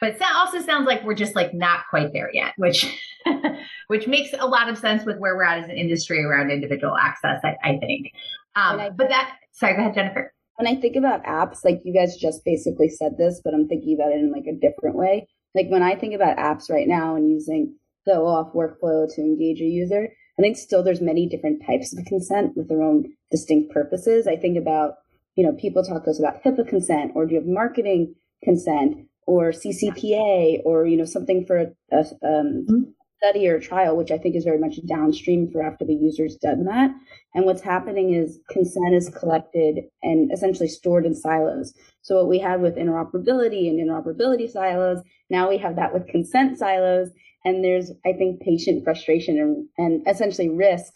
but 0.01 0.19
that 0.19 0.33
also 0.37 0.61
sounds 0.61 0.87
like 0.87 1.05
we're 1.05 1.15
just 1.15 1.35
like 1.35 1.55
not 1.55 1.81
quite 1.91 2.13
there 2.13 2.31
yet, 2.33 2.53
which 2.57 2.87
which 3.89 4.07
makes 4.07 4.31
a 4.39 4.47
lot 4.47 4.69
of 4.69 4.79
sense 4.79 5.05
with 5.05 5.19
where 5.19 5.37
we're 5.37 5.45
at 5.45 5.59
as 5.59 5.69
an 5.69 5.77
industry 5.77 6.25
around 6.25 6.51
individual 6.51 6.97
access. 6.97 7.41
I, 7.45 7.57
I 7.63 7.79
think. 7.79 8.13
Um, 8.57 8.81
I, 8.81 8.91
but 8.91 9.09
that 9.09 9.37
sorry, 9.53 9.75
go 9.75 9.81
ahead, 9.81 9.95
Jennifer. 9.95 10.33
When 10.57 10.67
I 10.67 10.81
think 10.81 10.97
about 10.97 11.25
apps, 11.25 11.65
like 11.65 11.81
you 11.85 11.95
guys 11.95 12.17
just 12.17 12.45
basically 12.45 12.89
said 12.89 13.17
this, 13.17 13.41
but 13.45 13.55
I'm 13.55 13.69
thinking 13.69 13.95
about 13.95 14.13
it 14.13 14.19
in 14.19 14.33
like 14.33 14.47
a 14.47 14.59
different 14.59 14.97
way. 14.97 15.29
Like 15.55 15.69
when 15.69 15.83
I 15.83 15.95
think 15.95 16.15
about 16.15 16.37
apps 16.37 16.69
right 16.71 16.89
now 16.89 17.15
and 17.15 17.31
using 17.31 17.77
the 18.07 18.15
OAuth 18.15 18.55
workflow 18.55 19.07
to 19.15 19.21
engage 19.21 19.61
a 19.61 19.65
user, 19.65 20.09
I 20.39 20.43
think 20.43 20.57
still 20.57 20.83
there's 20.83 21.01
many 21.01 21.27
different 21.27 21.65
types 21.67 21.97
of 21.97 22.05
consent 22.05 22.57
with 22.57 22.69
their 22.69 22.83
own 22.83 23.13
distinct 23.31 23.73
purposes. 23.73 24.27
I 24.27 24.37
think 24.37 24.57
about, 24.57 24.95
you 25.35 25.45
know, 25.45 25.53
people 25.53 25.83
talk 25.83 26.05
to 26.05 26.11
us 26.11 26.19
about 26.19 26.43
HIPAA 26.45 26.69
consent, 26.69 27.13
or 27.15 27.27
do 27.27 27.35
you 27.35 27.41
have 27.41 27.49
marketing 27.49 28.15
consent, 28.45 29.09
or 29.27 29.51
CCPA, 29.51 30.61
or 30.65 30.87
you 30.87 30.97
know, 30.97 31.05
something 31.05 31.45
for 31.45 31.59
a, 31.59 31.67
a, 31.93 32.05
um, 32.23 32.95
study 33.19 33.49
or 33.49 33.61
trial, 33.61 33.97
which 33.97 34.11
I 34.11 34.19
think 34.19 34.37
is 34.37 34.45
very 34.45 34.59
much 34.59 34.79
downstream 34.87 35.51
for 35.51 35.63
after 35.63 35.85
the 35.85 35.95
user's 35.95 36.37
done 36.37 36.65
that. 36.65 36.91
And 37.35 37.45
what's 37.45 37.63
happening 37.63 38.15
is 38.15 38.39
consent 38.49 38.95
is 38.95 39.11
collected 39.11 39.85
and 40.03 40.33
essentially 40.33 40.69
stored 40.69 41.05
in 41.05 41.15
silos. 41.15 41.75
So 42.03 42.17
what 42.17 42.29
we 42.29 42.39
had 42.39 42.61
with 42.61 42.77
interoperability 42.77 43.69
and 43.69 43.81
interoperability 43.81 44.51
silos, 44.51 45.03
now 45.31 45.49
we 45.49 45.59
have 45.59 45.77
that 45.77 45.93
with 45.93 46.07
consent 46.07 46.59
silos. 46.59 47.11
And 47.49 47.65
there's, 47.65 47.91
I 48.05 48.13
think, 48.13 48.41
patient 48.41 48.85
frustration 48.85 49.35
and, 49.39 49.53
and 49.83 49.93
essentially 50.07 50.51
risk 50.51 50.93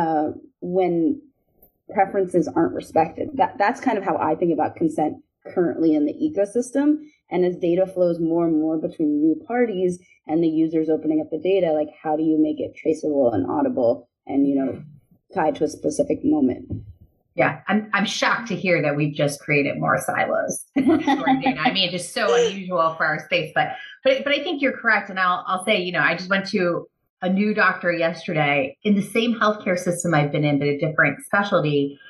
uh, 0.00 0.28
when 0.60 1.20
preferences 1.92 2.46
aren't 2.54 2.74
respected. 2.82 3.26
That, 3.34 3.58
that's 3.58 3.80
kind 3.80 3.98
of 3.98 4.04
how 4.04 4.16
I 4.16 4.36
think 4.36 4.52
about 4.52 4.76
consent 4.76 5.14
currently 5.54 5.90
in 5.96 6.06
the 6.06 6.18
ecosystem. 6.26 6.86
And 7.30 7.44
as 7.44 7.56
data 7.56 7.84
flows 7.94 8.18
more 8.20 8.46
and 8.46 8.56
more 8.64 8.78
between 8.78 9.20
new 9.20 9.36
parties 9.46 9.98
and 10.28 10.42
the 10.42 10.48
users 10.64 10.88
opening 10.88 11.20
up 11.20 11.30
the 11.30 11.42
data, 11.52 11.72
like 11.72 11.92
how 12.02 12.16
do 12.16 12.22
you 12.22 12.38
make 12.40 12.60
it 12.60 12.76
traceable 12.76 13.32
and 13.32 13.44
audible 13.50 14.08
and, 14.26 14.46
you 14.46 14.54
know, 14.54 14.82
tied 15.34 15.56
to 15.56 15.64
a 15.64 15.68
specific 15.68 16.18
moment? 16.22 16.64
Yeah, 17.38 17.60
I'm 17.68 17.88
I'm 17.94 18.04
shocked 18.04 18.48
to 18.48 18.56
hear 18.56 18.82
that 18.82 18.96
we've 18.96 19.14
just 19.14 19.40
created 19.40 19.78
more 19.78 19.96
silos. 19.96 20.64
I 20.76 21.70
mean, 21.72 21.84
it's 21.84 21.92
just 21.92 22.12
so 22.12 22.34
unusual 22.34 22.96
for 22.96 23.06
our 23.06 23.24
space. 23.24 23.52
But 23.54 23.76
but 24.02 24.24
but 24.24 24.32
I 24.32 24.42
think 24.42 24.60
you're 24.60 24.76
correct, 24.76 25.08
and 25.08 25.20
I'll 25.20 25.44
I'll 25.46 25.64
say, 25.64 25.80
you 25.80 25.92
know, 25.92 26.00
I 26.00 26.16
just 26.16 26.28
went 26.28 26.48
to 26.48 26.88
a 27.22 27.28
new 27.28 27.54
doctor 27.54 27.92
yesterday 27.92 28.76
in 28.82 28.96
the 28.96 29.02
same 29.02 29.38
healthcare 29.38 29.78
system 29.78 30.14
I've 30.14 30.32
been 30.32 30.44
in, 30.44 30.58
but 30.58 30.66
a 30.66 30.78
different 30.78 31.24
specialty. 31.24 32.00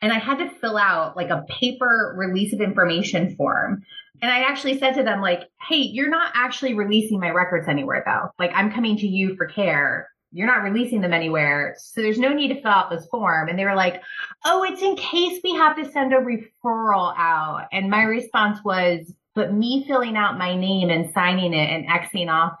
And 0.00 0.10
I 0.10 0.18
had 0.18 0.38
to 0.38 0.48
fill 0.48 0.78
out 0.78 1.16
like 1.16 1.28
a 1.28 1.44
paper 1.60 2.14
release 2.16 2.54
of 2.54 2.60
information 2.62 3.36
form. 3.36 3.82
And 4.22 4.30
I 4.30 4.40
actually 4.40 4.78
said 4.78 4.94
to 4.94 5.02
them, 5.02 5.20
like, 5.20 5.50
hey, 5.68 5.76
you're 5.76 6.10
not 6.10 6.32
actually 6.34 6.74
releasing 6.74 7.20
my 7.20 7.30
records 7.30 7.68
anywhere 7.68 8.02
though. 8.06 8.30
Like 8.38 8.52
I'm 8.54 8.72
coming 8.72 8.96
to 8.98 9.06
you 9.06 9.36
for 9.36 9.46
care. 9.46 10.08
You're 10.32 10.46
not 10.46 10.62
releasing 10.62 11.00
them 11.00 11.12
anywhere. 11.12 11.74
So 11.78 12.02
there's 12.02 12.18
no 12.18 12.32
need 12.32 12.48
to 12.48 12.60
fill 12.60 12.70
out 12.70 12.90
this 12.90 13.06
form. 13.06 13.48
And 13.48 13.58
they 13.58 13.64
were 13.64 13.74
like, 13.74 14.02
oh, 14.44 14.62
it's 14.64 14.82
in 14.82 14.96
case 14.96 15.40
we 15.42 15.54
have 15.54 15.76
to 15.76 15.90
send 15.90 16.12
a 16.12 16.18
referral 16.18 17.14
out. 17.16 17.68
And 17.72 17.90
my 17.90 18.02
response 18.02 18.58
was, 18.64 19.12
but 19.34 19.54
me 19.54 19.84
filling 19.86 20.16
out 20.16 20.36
my 20.36 20.54
name 20.54 20.90
and 20.90 21.12
signing 21.12 21.54
it 21.54 21.70
and 21.70 21.88
Xing 21.88 22.28
off 22.28 22.58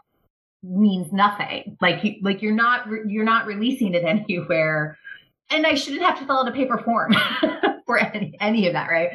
means 0.62 1.12
nothing. 1.12 1.76
Like 1.80 2.04
you, 2.04 2.16
like 2.22 2.42
you're 2.42 2.54
not 2.54 2.86
you're 3.06 3.24
not 3.24 3.46
releasing 3.46 3.94
it 3.94 4.04
anywhere, 4.28 4.98
and 5.50 5.66
I 5.66 5.74
shouldn't 5.74 6.02
have 6.02 6.18
to 6.18 6.26
fill 6.26 6.38
out 6.38 6.48
a 6.48 6.52
paper 6.52 6.78
form 6.78 7.14
for 7.86 7.98
any, 7.98 8.36
any 8.40 8.66
of 8.66 8.74
that, 8.74 8.88
right? 8.90 9.10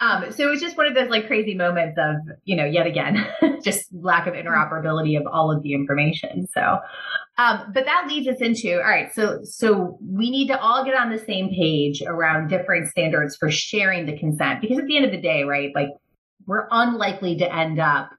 Um, 0.00 0.32
so 0.32 0.46
it 0.46 0.50
was 0.50 0.60
just 0.60 0.76
one 0.76 0.86
of 0.86 0.94
those 0.94 1.08
like 1.08 1.26
crazy 1.28 1.54
moments 1.54 1.96
of 1.98 2.16
you 2.44 2.56
know 2.56 2.64
yet 2.64 2.86
again 2.86 3.26
just 3.64 3.86
lack 3.92 4.26
of 4.26 4.34
interoperability 4.34 5.18
of 5.18 5.26
all 5.26 5.52
of 5.52 5.62
the 5.62 5.72
information. 5.72 6.48
So, 6.52 6.78
um, 7.38 7.70
but 7.72 7.84
that 7.84 8.06
leads 8.08 8.26
us 8.26 8.40
into 8.40 8.78
all 8.78 8.88
right. 8.88 9.14
So 9.14 9.40
so 9.44 9.98
we 10.02 10.30
need 10.30 10.48
to 10.48 10.60
all 10.60 10.84
get 10.84 10.94
on 10.94 11.10
the 11.10 11.18
same 11.18 11.48
page 11.50 12.02
around 12.02 12.48
different 12.48 12.88
standards 12.88 13.36
for 13.36 13.50
sharing 13.50 14.06
the 14.06 14.18
consent 14.18 14.60
because 14.60 14.78
at 14.78 14.86
the 14.86 14.96
end 14.96 15.06
of 15.06 15.12
the 15.12 15.20
day, 15.20 15.44
right, 15.44 15.70
like 15.74 15.90
we're 16.46 16.66
unlikely 16.70 17.38
to 17.38 17.54
end 17.54 17.78
up 17.78 18.10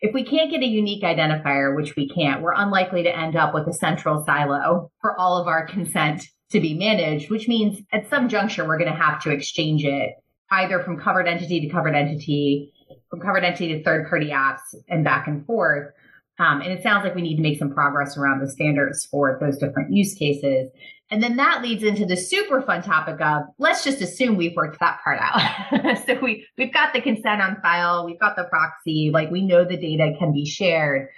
if 0.00 0.14
we 0.14 0.24
can't 0.24 0.50
get 0.50 0.62
a 0.62 0.66
unique 0.66 1.02
identifier, 1.02 1.74
which 1.74 1.96
we 1.96 2.08
can't, 2.08 2.42
we're 2.42 2.54
unlikely 2.54 3.02
to 3.02 3.16
end 3.16 3.34
up 3.34 3.54
with 3.54 3.66
a 3.66 3.72
central 3.72 4.24
silo 4.24 4.90
for 5.00 5.18
all 5.18 5.36
of 5.36 5.48
our 5.48 5.66
consent 5.66 6.22
to 6.50 6.60
be 6.60 6.74
managed, 6.74 7.30
which 7.30 7.48
means 7.48 7.80
at 7.92 8.08
some 8.08 8.28
juncture, 8.28 8.64
we're 8.66 8.78
going 8.78 8.90
to 8.90 8.96
have 8.96 9.20
to 9.22 9.30
exchange 9.30 9.84
it 9.84 10.14
either 10.50 10.82
from 10.82 10.98
covered 10.98 11.26
entity 11.26 11.60
to 11.60 11.68
covered 11.68 11.94
entity, 11.94 12.72
from 13.10 13.20
covered 13.20 13.44
entity 13.44 13.68
to 13.68 13.82
third 13.82 14.08
party 14.08 14.30
apps, 14.30 14.74
and 14.88 15.04
back 15.04 15.26
and 15.26 15.44
forth. 15.46 15.92
Um, 16.38 16.60
and 16.60 16.72
it 16.72 16.82
sounds 16.82 17.04
like 17.04 17.14
we 17.14 17.22
need 17.22 17.36
to 17.36 17.42
make 17.42 17.58
some 17.58 17.72
progress 17.72 18.16
around 18.16 18.40
the 18.40 18.50
standards 18.50 19.06
for 19.06 19.38
those 19.40 19.56
different 19.58 19.92
use 19.92 20.14
cases. 20.14 20.70
And 21.10 21.22
then 21.22 21.36
that 21.36 21.62
leads 21.62 21.82
into 21.82 22.06
the 22.06 22.16
super 22.16 22.62
fun 22.62 22.82
topic 22.82 23.20
of 23.20 23.42
let's 23.58 23.84
just 23.84 24.00
assume 24.00 24.36
we've 24.36 24.56
worked 24.56 24.80
that 24.80 25.00
part 25.04 25.18
out. 25.20 25.98
so 26.06 26.18
we 26.20 26.46
we've 26.58 26.72
got 26.72 26.92
the 26.92 27.00
consent 27.00 27.40
on 27.40 27.60
file, 27.60 28.04
we've 28.04 28.18
got 28.18 28.36
the 28.36 28.44
proxy, 28.44 29.10
like 29.12 29.30
we 29.30 29.42
know 29.42 29.64
the 29.64 29.76
data 29.76 30.12
can 30.18 30.32
be 30.32 30.46
shared. 30.46 31.08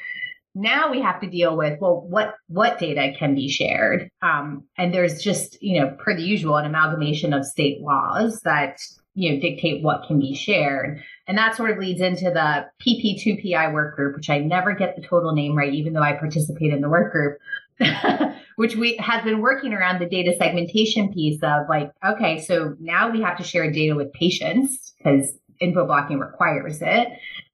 Now 0.54 0.90
we 0.90 1.00
have 1.02 1.20
to 1.20 1.30
deal 1.30 1.56
with 1.56 1.80
well, 1.80 2.00
what 2.08 2.34
what 2.48 2.78
data 2.78 3.12
can 3.18 3.34
be 3.34 3.48
shared? 3.48 4.10
Um, 4.22 4.64
and 4.76 4.92
there's 4.92 5.22
just 5.22 5.62
you 5.62 5.80
know 5.80 5.96
per 5.98 6.14
the 6.14 6.22
usual 6.22 6.56
an 6.56 6.66
amalgamation 6.66 7.32
of 7.32 7.46
state 7.46 7.80
laws 7.80 8.40
that 8.44 8.78
you 9.16 9.34
know 9.34 9.40
dictate 9.40 9.82
what 9.82 10.06
can 10.06 10.20
be 10.20 10.34
shared. 10.34 11.02
And 11.26 11.36
that 11.38 11.56
sort 11.56 11.70
of 11.70 11.78
leads 11.78 12.00
into 12.00 12.26
the 12.26 12.66
PP2PI 12.80 13.72
work 13.72 13.96
group, 13.96 14.14
which 14.14 14.30
I 14.30 14.38
never 14.38 14.74
get 14.74 14.94
the 14.94 15.02
total 15.02 15.32
name 15.32 15.56
right, 15.56 15.72
even 15.72 15.94
though 15.94 16.02
I 16.02 16.12
participate 16.12 16.72
in 16.72 16.80
the 16.80 16.88
work 16.88 17.12
group. 17.12 17.38
which 18.56 18.74
we 18.74 18.96
has 18.96 19.22
been 19.22 19.40
working 19.40 19.74
around 19.74 20.00
the 20.00 20.08
data 20.08 20.34
segmentation 20.38 21.12
piece 21.12 21.38
of 21.42 21.68
like, 21.68 21.92
okay, 22.04 22.40
so 22.40 22.74
now 22.80 23.10
we 23.10 23.20
have 23.20 23.36
to 23.36 23.44
share 23.44 23.70
data 23.70 23.94
with 23.94 24.12
patients 24.14 24.94
because 24.96 25.34
info 25.60 25.86
blocking 25.86 26.18
requires 26.18 26.80
it, 26.80 27.08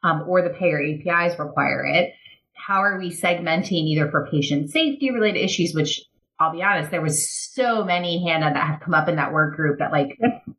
um, 0.04 0.24
or 0.28 0.42
the 0.42 0.50
payer 0.50 0.80
APIs 0.80 1.38
require 1.38 1.84
it. 1.84 2.12
How 2.54 2.82
are 2.82 2.98
we 2.98 3.10
segmenting 3.10 3.88
either 3.88 4.08
for 4.10 4.28
patient 4.30 4.70
safety 4.70 5.10
related 5.10 5.40
issues, 5.40 5.74
which 5.74 6.02
I'll 6.42 6.52
be 6.52 6.62
honest, 6.62 6.90
there 6.90 7.00
was 7.00 7.30
so 7.30 7.84
many 7.84 8.24
Hannah 8.26 8.52
that 8.52 8.66
have 8.66 8.80
come 8.80 8.94
up 8.94 9.08
in 9.08 9.16
that 9.16 9.32
work 9.32 9.56
group 9.56 9.78
that 9.78 9.92
like 9.92 10.18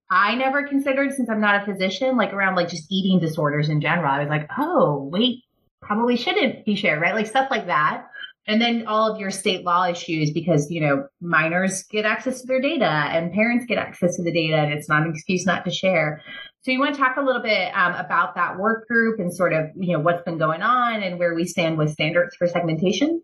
I 0.10 0.36
never 0.36 0.68
considered 0.68 1.14
since 1.14 1.30
I'm 1.30 1.42
not 1.42 1.62
a 1.62 1.66
physician, 1.66 2.16
like 2.18 2.34
around 2.34 2.56
like 2.56 2.70
just 2.70 2.92
eating 2.92 3.20
disorders 3.20 3.70
in 3.70 3.82
general. 3.82 4.12
I 4.12 4.20
was 4.20 4.30
like, 4.30 4.48
oh, 4.58 5.10
wait, 5.12 5.44
probably 5.82 6.16
shouldn't 6.16 6.66
be 6.66 6.76
shared, 6.76 7.02
right? 7.02 7.14
Like 7.14 7.28
stuff 7.28 7.50
like 7.52 7.68
that. 7.68 8.06
And 8.46 8.62
then 8.62 8.88
all 8.88 9.12
of 9.12 9.20
your 9.20 9.32
state 9.32 9.64
law 9.64 9.86
issues 9.86 10.32
because, 10.32 10.70
you 10.70 10.82
know, 10.82 11.08
minors 11.22 11.84
get 11.84 12.06
access 12.06 12.42
to 12.42 12.48
their 12.48 12.62
data 12.62 12.86
and 12.86 13.32
parents 13.32 13.66
get 13.66 13.78
access 13.78 14.18
to 14.18 14.24
the 14.24 14.34
data 14.34 14.58
and 14.58 14.74
it's 14.74 14.90
not 14.90 15.04
an 15.04 15.12
excuse 15.12 15.46
not 15.46 15.64
to 15.66 15.72
share. 15.72 16.22
So 16.62 16.72
you 16.72 16.80
want 16.80 16.96
to 16.96 17.02
talk 17.02 17.18
a 17.18 17.22
little 17.22 17.42
bit 17.42 17.76
um, 17.76 17.94
about 17.94 18.36
that 18.36 18.58
work 18.58 18.88
group 18.88 19.20
and 19.20 19.34
sort 19.34 19.54
of, 19.54 19.68
you 19.76 19.94
know, 19.94 20.00
what's 20.00 20.24
been 20.24 20.38
going 20.38 20.62
on 20.62 21.04
and 21.04 21.20
where 21.20 21.34
we 21.36 21.46
stand 21.46 21.78
with 21.78 21.92
standards 21.92 22.36
for 22.36 22.48
segmentation? 22.48 23.22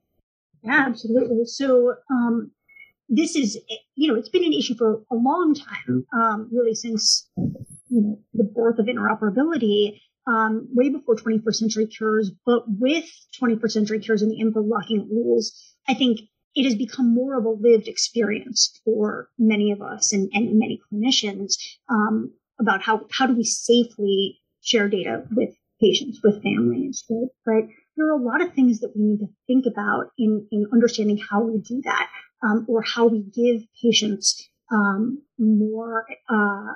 Yeah, 0.63 0.85
absolutely. 0.87 1.45
So, 1.45 1.95
um, 2.11 2.51
this 3.09 3.35
is, 3.35 3.57
you 3.95 4.07
know, 4.07 4.17
it's 4.17 4.29
been 4.29 4.43
an 4.43 4.53
issue 4.53 4.75
for 4.75 5.01
a 5.11 5.15
long 5.15 5.55
time, 5.55 6.05
um, 6.13 6.49
really 6.51 6.75
since, 6.75 7.27
you 7.37 8.01
know, 8.01 8.19
the 8.33 8.43
birth 8.43 8.77
of 8.77 8.85
interoperability 8.85 9.99
um, 10.27 10.67
way 10.71 10.89
before 10.89 11.15
21st 11.15 11.55
century 11.55 11.87
cures, 11.87 12.31
but 12.45 12.63
with 12.67 13.05
21st 13.41 13.71
century 13.71 13.99
cures 13.99 14.21
and 14.21 14.31
the 14.31 14.39
info 14.39 14.61
blocking 14.61 15.07
rules, 15.09 15.51
I 15.87 15.95
think 15.95 16.19
it 16.55 16.65
has 16.65 16.75
become 16.75 17.13
more 17.13 17.37
of 17.37 17.45
a 17.45 17.49
lived 17.49 17.87
experience 17.87 18.79
for 18.85 19.29
many 19.39 19.71
of 19.71 19.81
us 19.81 20.13
and, 20.13 20.29
and 20.33 20.59
many 20.59 20.79
clinicians 20.91 21.53
um, 21.89 22.31
about 22.59 22.81
how, 22.83 23.05
how 23.11 23.25
do 23.25 23.33
we 23.33 23.43
safely 23.43 24.39
share 24.61 24.87
data 24.87 25.23
with 25.31 25.55
patients, 25.81 26.19
with 26.23 26.43
families, 26.43 27.03
right? 27.45 27.69
There 27.99 28.07
are 28.07 28.17
a 28.17 28.23
lot 28.23 28.41
of 28.41 28.53
things 28.53 28.79
that 28.79 28.95
we 28.95 29.03
need 29.03 29.19
to 29.19 29.27
think 29.45 29.65
about 29.65 30.11
in, 30.17 30.47
in 30.51 30.67
understanding 30.71 31.17
how 31.17 31.41
we 31.41 31.59
do 31.59 31.81
that 31.83 32.09
um, 32.41 32.65
or 32.69 32.81
how 32.81 33.07
we 33.07 33.23
give 33.23 33.61
patients 33.81 34.49
um, 34.71 35.21
more 35.37 36.05
uh, 36.29 36.75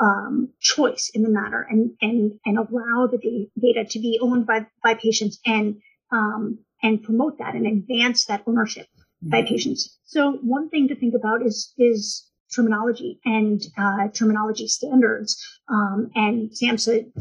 um, 0.00 0.48
choice 0.60 1.12
in 1.14 1.22
the 1.22 1.28
matter 1.28 1.64
and 1.70 1.92
and 2.00 2.32
and 2.44 2.58
allow 2.58 3.06
the 3.06 3.48
data 3.60 3.84
to 3.84 3.98
be 4.00 4.18
owned 4.20 4.46
by 4.46 4.66
by 4.82 4.94
patients 4.94 5.38
and 5.46 5.76
um, 6.10 6.58
and 6.82 7.04
promote 7.04 7.38
that 7.38 7.54
and 7.54 7.68
advance 7.68 8.24
that 8.24 8.42
ownership 8.48 8.88
mm-hmm. 8.96 9.30
by 9.30 9.42
patients. 9.42 9.96
So 10.06 10.32
one 10.42 10.70
thing 10.70 10.88
to 10.88 10.96
think 10.96 11.14
about 11.14 11.46
is 11.46 11.72
is 11.78 12.28
terminology 12.52 13.20
and 13.24 13.62
uh, 13.78 14.08
terminology 14.08 14.66
standards. 14.66 15.40
Um, 15.68 16.10
and 16.16 16.50
SAMHSA 16.50 17.12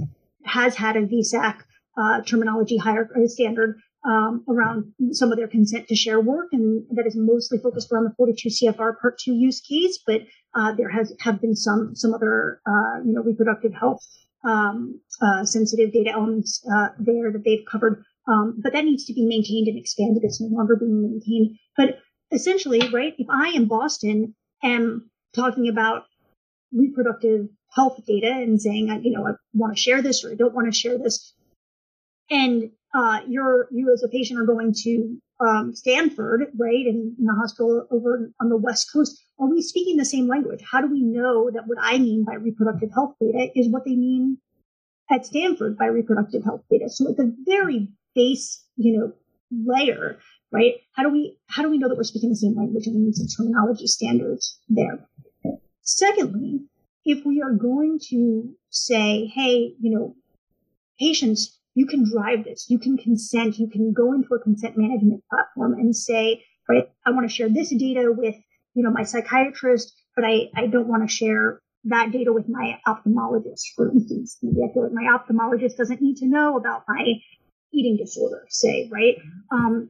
has 0.46 0.76
had 0.76 0.98
a 0.98 1.06
VSAC 1.06 1.60
uh, 1.98 2.22
terminology 2.22 2.78
hierarchy 2.78 3.28
standard 3.28 3.80
um, 4.06 4.44
around 4.50 4.94
some 5.12 5.32
of 5.32 5.38
their 5.38 5.48
consent 5.48 5.88
to 5.88 5.96
share 5.96 6.20
work, 6.20 6.50
and 6.52 6.84
that 6.92 7.08
is 7.08 7.16
mostly 7.16 7.58
focused 7.58 7.92
around 7.92 8.06
the 8.06 8.14
42 8.18 8.50
CFR 8.50 9.00
Part 9.00 9.20
2 9.20 9.34
use 9.34 9.62
case. 9.62 10.00
But 10.06 10.22
uh, 10.56 10.74
there 10.74 10.90
has 10.90 11.14
have 11.22 11.40
been 11.40 11.56
some 11.56 11.96
some 11.96 12.14
other 12.14 12.62
uh, 12.68 13.04
you 13.06 13.14
know 13.14 13.22
reproductive 13.22 13.74
health 13.74 14.02
um, 14.44 15.00
uh, 15.22 15.46
sensitive 15.46 15.94
data 15.94 16.12
elements 16.12 16.62
uh, 16.76 16.90
there 17.00 17.32
that 17.32 17.44
they've 17.46 17.66
covered. 17.70 18.04
Um, 18.28 18.60
but 18.62 18.74
that 18.74 18.86
needs 18.86 19.06
to 19.06 19.14
be 19.14 19.26
maintained 19.26 19.68
and 19.68 19.78
expanded. 19.78 20.24
It's 20.24 20.40
no 20.40 20.48
longer 20.48 20.76
being 20.76 21.02
maintained. 21.02 21.58
But 21.76 22.00
essentially, 22.32 22.90
right? 22.90 23.14
If 23.18 23.28
I 23.30 23.50
in 23.50 23.68
Boston 23.68 24.36
am 24.64 25.10
talking 25.34 25.68
about 25.68 26.04
reproductive 26.72 27.48
health 27.74 28.00
data 28.06 28.32
and 28.32 28.62
saying, 28.62 28.88
you 29.04 29.12
know, 29.12 29.28
I 29.28 29.32
want 29.54 29.76
to 29.76 29.82
share 29.82 30.02
this 30.02 30.24
or 30.24 30.32
I 30.32 30.36
don't 30.36 30.54
want 30.54 30.72
to 30.72 30.78
share 30.78 30.98
this, 30.98 31.34
and 32.30 32.72
uh, 32.94 33.22
you're 33.28 33.68
you 33.72 33.92
as 33.92 34.04
a 34.04 34.08
patient 34.08 34.40
are 34.40 34.46
going 34.46 34.74
to 34.84 35.18
um, 35.40 35.76
Stanford, 35.76 36.52
right, 36.58 36.86
in, 36.86 37.16
in 37.20 37.28
a 37.30 37.36
hospital 37.36 37.88
over 37.92 38.32
on 38.40 38.50
the 38.50 38.58
West 38.58 38.92
Coast. 38.94 39.22
Are 39.40 39.50
we 39.50 39.62
speaking 39.62 39.98
the 39.98 40.06
same 40.06 40.28
language? 40.28 40.62
How 40.70 40.82
do 40.82 40.88
we 40.88 41.02
know 41.02 41.50
that 41.52 41.64
what 41.68 41.78
I 41.82 41.98
mean 41.98 42.24
by 42.24 42.36
reproductive 42.36 42.92
health 42.94 43.16
data 43.20 43.50
is 43.56 43.68
what 43.68 43.84
they 43.84 43.96
mean 43.96 44.38
at 45.12 45.26
Stanford 45.26 45.78
by 45.78 45.86
reproductive 45.86 46.44
health 46.44 46.62
data? 46.70 46.90
So 46.90 47.10
at 47.10 47.18
the 47.18 47.36
very 47.46 47.90
base, 48.16 48.64
you 48.78 48.98
know, 48.98 49.14
layer, 49.52 50.20
right? 50.52 50.76
How 50.96 51.04
do 51.04 51.10
we 51.10 51.38
how 51.48 51.64
do 51.64 51.70
we 51.70 51.78
know 51.78 51.90
that 51.90 51.98
we're 51.98 52.04
speaking 52.04 52.30
the 52.30 52.36
same 52.36 52.56
language 52.56 52.88
and 52.88 52.96
we 52.96 53.02
need 53.02 53.16
some 53.16 53.28
terminology 53.28 53.88
standards 53.88 54.60
there? 54.70 55.08
Secondly, 55.82 56.62
if 57.06 57.26
we 57.26 57.42
are 57.42 57.52
going 57.52 58.00
to 58.10 58.54
say, 58.70 59.26
hey, 59.26 59.76
you 59.80 59.92
know, 59.92 60.16
patients, 61.00 61.60
you 61.76 61.86
can 61.86 62.10
drive 62.10 62.44
this, 62.44 62.68
you 62.70 62.80
can 62.80 62.98
consent, 62.98 63.58
you 63.58 63.68
can 63.68 63.94
go 63.94 64.14
into 64.14 64.34
a 64.34 64.40
consent 64.40 64.78
management 64.78 65.24
platform 65.30 65.74
and 65.74 65.96
say, 65.96 66.44
right, 66.70 66.90
I 67.06 67.12
want 67.12 67.28
to 67.28 67.34
share 67.34 67.50
this 67.50 67.70
data 67.70 68.14
with, 68.16 68.36
you 68.74 68.84
know, 68.84 68.92
my 68.92 69.04
psychiatrist, 69.04 69.94
but 70.16 70.26
I, 70.26 70.50
I 70.56 70.68
don't 70.68 70.88
want 70.88 71.08
to 71.08 71.14
share 71.14 71.62
that 71.86 72.12
data 72.12 72.32
with 72.32 72.48
my 72.48 72.80
ophthalmologist, 72.88 73.62
for 73.76 73.90
instance. 73.92 74.38
Maybe 74.42 74.62
I 74.64 74.74
feel 74.74 74.84
like 74.84 74.94
my 74.94 75.18
ophthalmologist 75.18 75.76
doesn't 75.76 76.02
need 76.02 76.18
to 76.18 76.28
know 76.28 76.58
about 76.58 76.84
my 76.88 77.04
eating 77.74 77.98
disorder, 77.98 78.46
say, 78.50 78.90
right? 78.92 79.18
Um, 79.52 79.90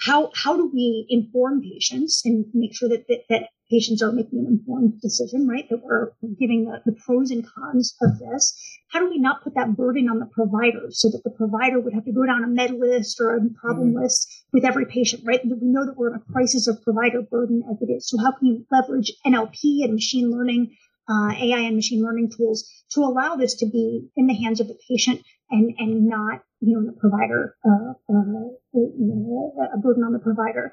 how 0.00 0.30
how 0.34 0.56
do 0.56 0.70
we 0.72 1.06
inform 1.08 1.62
patients 1.62 2.22
and 2.24 2.46
make 2.54 2.74
sure 2.74 2.88
that 2.88 3.06
that, 3.08 3.22
that 3.28 3.48
patients 3.70 4.02
are 4.02 4.12
making 4.12 4.38
an 4.38 4.46
informed 4.46 5.00
decision, 5.00 5.46
right? 5.46 5.68
That 5.68 5.82
we're 5.82 6.12
giving 6.38 6.64
the, 6.64 6.80
the 6.86 6.96
pros 7.04 7.30
and 7.30 7.44
cons 7.46 7.94
of 8.00 8.18
this. 8.18 8.54
How 8.90 9.00
do 9.00 9.10
we 9.10 9.18
not 9.18 9.42
put 9.44 9.54
that 9.56 9.76
burden 9.76 10.08
on 10.08 10.20
the 10.20 10.26
provider 10.26 10.86
so 10.90 11.10
that 11.10 11.22
the 11.24 11.30
provider 11.30 11.78
would 11.78 11.92
have 11.92 12.06
to 12.06 12.12
go 12.12 12.24
down 12.24 12.44
a 12.44 12.46
med 12.46 12.72
list 12.72 13.20
or 13.20 13.36
a 13.36 13.40
problem 13.60 13.92
mm 13.92 14.00
list 14.00 14.44
with 14.52 14.64
every 14.64 14.86
patient, 14.86 15.22
right? 15.24 15.40
We 15.44 15.56
know 15.60 15.84
that 15.84 15.96
we're 15.96 16.10
in 16.10 16.20
a 16.20 16.32
crisis 16.32 16.68
of 16.68 16.82
provider 16.82 17.20
burden 17.22 17.64
as 17.70 17.82
it 17.82 17.90
is. 17.90 18.08
So 18.08 18.18
how 18.18 18.32
can 18.32 18.46
you 18.46 18.66
leverage 18.70 19.12
NLP 19.26 19.84
and 19.84 19.94
machine 19.94 20.30
learning, 20.30 20.76
uh, 21.08 21.32
AI 21.32 21.60
and 21.60 21.76
machine 21.76 22.02
learning 22.02 22.30
tools 22.30 22.70
to 22.92 23.00
allow 23.00 23.34
this 23.36 23.54
to 23.56 23.66
be 23.66 24.08
in 24.16 24.26
the 24.26 24.34
hands 24.34 24.60
of 24.60 24.68
the 24.68 24.78
patient 24.88 25.22
and, 25.50 25.74
and 25.78 26.06
not, 26.06 26.42
you 26.60 26.74
know, 26.74 26.84
the 26.84 26.98
provider, 26.98 27.56
uh, 27.64 27.92
uh, 28.10 28.48
you 28.74 28.92
know, 28.98 29.54
a 29.74 29.78
burden 29.78 30.04
on 30.04 30.12
the 30.12 30.18
provider. 30.18 30.72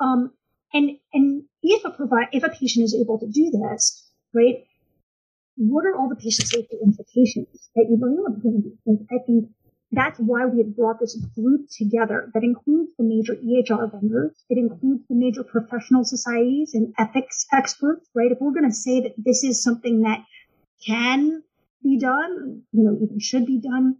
Um, 0.00 0.32
and 0.72 0.90
and 1.12 1.44
if 1.62 1.84
a 1.84 1.90
provide 1.90 2.28
if 2.32 2.42
a 2.42 2.48
patient 2.48 2.84
is 2.84 2.94
able 2.94 3.18
to 3.18 3.26
do 3.26 3.50
this, 3.50 4.10
right, 4.34 4.64
what 5.56 5.86
are 5.86 5.96
all 5.96 6.08
the 6.08 6.16
patient 6.16 6.48
safety 6.48 6.76
implications 6.82 7.70
that 7.74 7.86
you 7.88 7.96
bring 7.96 8.22
up? 8.26 8.36
I 9.10 9.24
think 9.26 9.50
that's 9.92 10.18
why 10.18 10.46
we 10.46 10.58
have 10.58 10.76
brought 10.76 11.00
this 11.00 11.16
group 11.34 11.68
together 11.70 12.30
that 12.34 12.42
includes 12.42 12.90
the 12.98 13.04
major 13.04 13.34
EHR 13.34 13.90
vendors. 13.92 14.32
It 14.50 14.58
includes 14.58 15.04
the 15.08 15.14
major 15.14 15.44
professional 15.44 16.04
societies 16.04 16.72
and 16.74 16.92
ethics 16.98 17.46
experts, 17.52 18.08
right? 18.14 18.32
If 18.32 18.38
we're 18.40 18.52
going 18.52 18.68
to 18.68 18.74
say 18.74 19.00
that 19.02 19.14
this 19.16 19.44
is 19.44 19.62
something 19.62 20.02
that 20.02 20.24
can 20.84 21.42
be 21.82 21.98
done, 21.98 22.62
you 22.72 22.84
know, 22.84 22.98
even 23.00 23.20
should 23.20 23.46
be 23.46 23.60
done, 23.60 23.96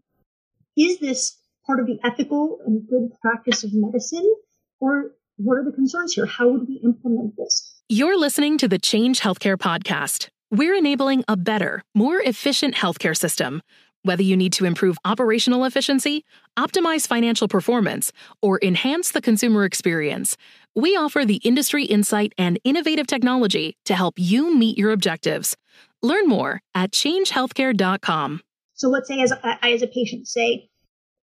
is 0.76 0.99
this 1.00 1.38
part 1.66 1.80
of 1.80 1.87
the 1.87 1.99
ethical 2.04 2.59
and 2.66 2.87
good 2.88 3.11
practice 3.21 3.64
of 3.64 3.71
medicine? 3.73 4.35
Or 4.80 5.12
what 5.37 5.56
are 5.56 5.64
the 5.64 5.73
concerns 5.73 6.14
here? 6.14 6.26
How 6.26 6.49
would 6.49 6.68
we 6.68 6.80
implement 6.85 7.37
this? 7.37 7.80
You're 7.88 8.18
listening 8.18 8.59
to 8.59 8.68
the 8.68 8.78
Change 8.78 9.21
Healthcare 9.21 9.56
podcast. 9.56 10.28
We're 10.50 10.75
enabling 10.75 11.25
a 11.28 11.37
better, 11.37 11.83
more 11.95 12.21
efficient 12.21 12.75
healthcare 12.75 13.16
system. 13.16 13.62
Whether 14.02 14.23
you 14.23 14.37
need 14.37 14.52
to 14.54 14.64
improve 14.64 14.97
operational 15.04 15.64
efficiency, 15.64 16.25
optimize 16.56 17.09
financial 17.09 17.49
performance, 17.49 18.12
or 18.40 18.61
enhance 18.62 19.11
the 19.11 19.21
consumer 19.21 19.64
experience, 19.64 20.37
we 20.76 20.97
offer 20.97 21.25
the 21.25 21.37
industry 21.37 21.85
insight 21.85 22.33
and 22.38 22.61
innovative 22.62 23.09
technology 23.09 23.76
to 23.85 23.95
help 23.95 24.14
you 24.16 24.54
meet 24.54 24.78
your 24.78 24.92
objectives. 24.92 25.56
Learn 26.02 26.28
more 26.28 26.61
at 26.75 26.92
changehealthcare.com. 26.92 28.42
So 28.76 28.90
let's 28.90 29.09
say 29.09 29.21
as 29.21 29.33
I, 29.33 29.59
as 29.73 29.83
a 29.83 29.87
patient 29.87 30.28
say, 30.28 30.68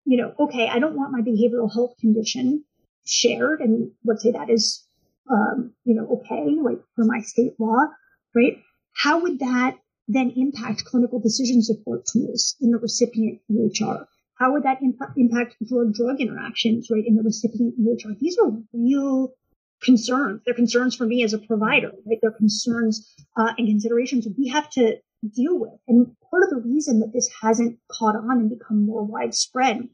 you 0.04 0.16
know, 0.16 0.35
okay, 0.40 0.68
I 0.68 0.78
don't 0.78 0.97
want 0.97 1.12
my 1.12 1.21
behavioral 1.21 1.73
health 1.73 1.97
condition 2.00 2.64
shared, 3.06 3.61
and 3.61 3.92
let's 4.04 4.23
say 4.23 4.32
that 4.32 4.50
is, 4.50 4.85
um, 5.30 5.73
you 5.85 5.94
know, 5.94 6.21
okay, 6.21 6.56
like 6.61 6.80
for 6.97 7.04
my 7.04 7.21
state 7.21 7.52
law, 7.61 7.87
right? 8.35 8.59
How 8.94 9.21
would 9.21 9.38
that 9.40 9.78
then 10.09 10.32
impact 10.35 10.85
clinical 10.87 11.21
decision 11.21 11.62
support 11.62 12.06
tools 12.06 12.56
in 12.61 12.71
the 12.71 12.78
recipient 12.78 13.40
EHR? 13.50 14.06
How 14.35 14.52
would 14.52 14.64
that 14.64 14.82
imp- 14.82 15.16
impact 15.16 15.56
drug-drug 15.68 16.21
interactions, 16.21 16.88
right, 16.91 17.04
in 17.06 17.17
the 17.17 17.23
recipient 17.23 17.75
EHR? 17.78 18.19
These 18.19 18.38
are 18.38 18.50
real 18.73 19.34
concerns. 19.82 20.41
They're 20.45 20.54
concerns 20.54 20.97
for 20.97 21.06
me 21.06 21.23
as 21.23 21.34
a 21.34 21.38
provider, 21.38 21.93
right? 22.06 22.19
They're 22.21 22.32
concerns 22.32 23.15
uh, 23.36 23.52
and 23.58 23.69
considerations 23.69 24.26
we 24.38 24.49
have 24.49 24.71
to 24.71 24.97
deal 25.28 25.58
with. 25.58 25.78
And 25.89 26.15
part 26.30 26.43
of 26.43 26.50
the 26.50 26.69
reason 26.69 27.00
that 27.00 27.13
this 27.13 27.28
hasn't 27.41 27.78
caught 27.89 28.17
on 28.17 28.39
and 28.39 28.50
become 28.50 28.85
more 28.85 29.04
widespread 29.04 29.89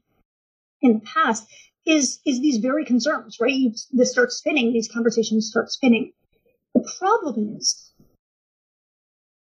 in 0.81 0.93
the 0.95 1.01
past 1.01 1.47
is 1.87 2.21
is 2.27 2.41
these 2.41 2.59
very 2.59 2.85
concerns, 2.85 3.38
right? 3.41 3.53
You, 3.53 3.73
this 3.93 4.12
starts 4.12 4.37
spinning, 4.37 4.73
these 4.73 4.88
conversations 4.88 5.49
start 5.49 5.71
spinning. 5.71 6.12
The 6.75 6.91
problem 6.99 7.57
is 7.57 7.93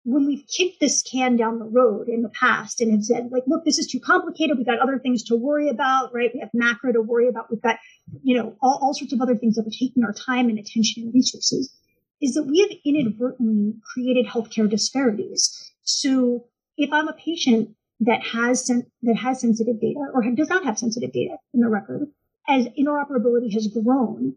when 0.03 0.25
we've 0.25 0.47
kicked 0.47 0.79
this 0.79 1.03
can 1.03 1.35
down 1.35 1.59
the 1.59 1.65
road 1.65 2.07
in 2.09 2.23
the 2.23 2.29
past 2.29 2.81
and 2.81 2.91
have 2.91 3.03
said, 3.03 3.31
like, 3.31 3.43
look, 3.45 3.63
this 3.63 3.77
is 3.77 3.87
too 3.87 3.99
complicated. 3.99 4.57
We've 4.57 4.65
got 4.65 4.79
other 4.79 4.97
things 4.97 5.23
to 5.25 5.35
worry 5.35 5.69
about, 5.69 6.13
right? 6.13 6.31
We 6.33 6.39
have 6.39 6.49
MACRA 6.55 6.93
to 6.93 7.01
worry 7.01 7.27
about. 7.27 7.51
We've 7.51 7.61
got, 7.61 7.77
you 8.23 8.35
know, 8.35 8.55
all, 8.61 8.79
all 8.81 8.93
sorts 8.95 9.13
of 9.13 9.21
other 9.21 9.35
things 9.35 9.55
that 9.55 9.67
are 9.67 9.69
taking 9.69 10.03
our 10.03 10.13
time 10.13 10.49
and 10.49 10.57
attention 10.57 11.03
and 11.03 11.13
resources. 11.13 11.71
Is 12.19 12.33
that 12.33 12.43
we 12.43 12.59
have 12.61 12.71
inadvertently 12.85 13.75
created 13.93 14.27
healthcare 14.27 14.69
disparities. 14.69 15.70
So 15.83 16.47
if 16.77 16.91
I'm 16.91 17.07
a 17.07 17.13
patient 17.13 17.75
that 18.01 18.23
has 18.23 18.65
sen- 18.65 18.91
that 19.03 19.15
has 19.15 19.41
sensitive 19.41 19.79
data 19.79 19.99
or 20.13 20.23
does 20.35 20.49
not 20.49 20.65
have 20.65 20.79
sensitive 20.79 21.11
data 21.11 21.37
in 21.53 21.61
the 21.61 21.69
record, 21.69 22.07
as 22.47 22.67
interoperability 22.67 23.53
has 23.53 23.67
grown, 23.67 24.35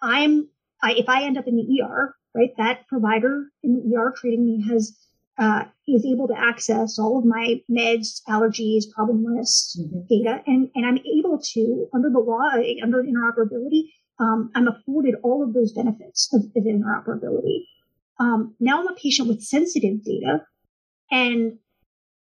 I'm 0.00 0.48
I, 0.82 0.92
if 0.92 1.08
I 1.08 1.24
end 1.24 1.38
up 1.38 1.46
in 1.46 1.56
the 1.56 1.82
ER, 1.82 2.14
right, 2.34 2.50
that 2.58 2.86
provider 2.88 3.46
in 3.62 3.74
the 3.74 3.96
ER 3.96 4.12
treating 4.16 4.44
me 4.44 4.62
has 4.68 4.96
uh, 5.38 5.64
is 5.86 6.04
able 6.06 6.28
to 6.28 6.34
access 6.36 6.98
all 6.98 7.18
of 7.18 7.24
my 7.24 7.60
meds, 7.70 8.22
allergies, 8.28 8.90
problem 8.94 9.24
lists, 9.24 9.78
mm-hmm. 9.78 10.00
data, 10.08 10.42
and 10.46 10.70
and 10.74 10.86
I'm 10.86 10.98
able 10.98 11.38
to 11.52 11.88
under 11.94 12.10
the 12.10 12.18
law, 12.18 12.50
under 12.82 13.02
interoperability, 13.02 13.90
um, 14.18 14.50
I'm 14.54 14.68
afforded 14.68 15.14
all 15.22 15.42
of 15.42 15.52
those 15.52 15.72
benefits 15.72 16.32
of, 16.32 16.42
of 16.56 16.64
interoperability. 16.64 17.66
Um, 18.18 18.54
now 18.60 18.80
I'm 18.80 18.88
a 18.88 18.94
patient 18.94 19.28
with 19.28 19.42
sensitive 19.42 20.04
data, 20.04 20.44
and 21.10 21.58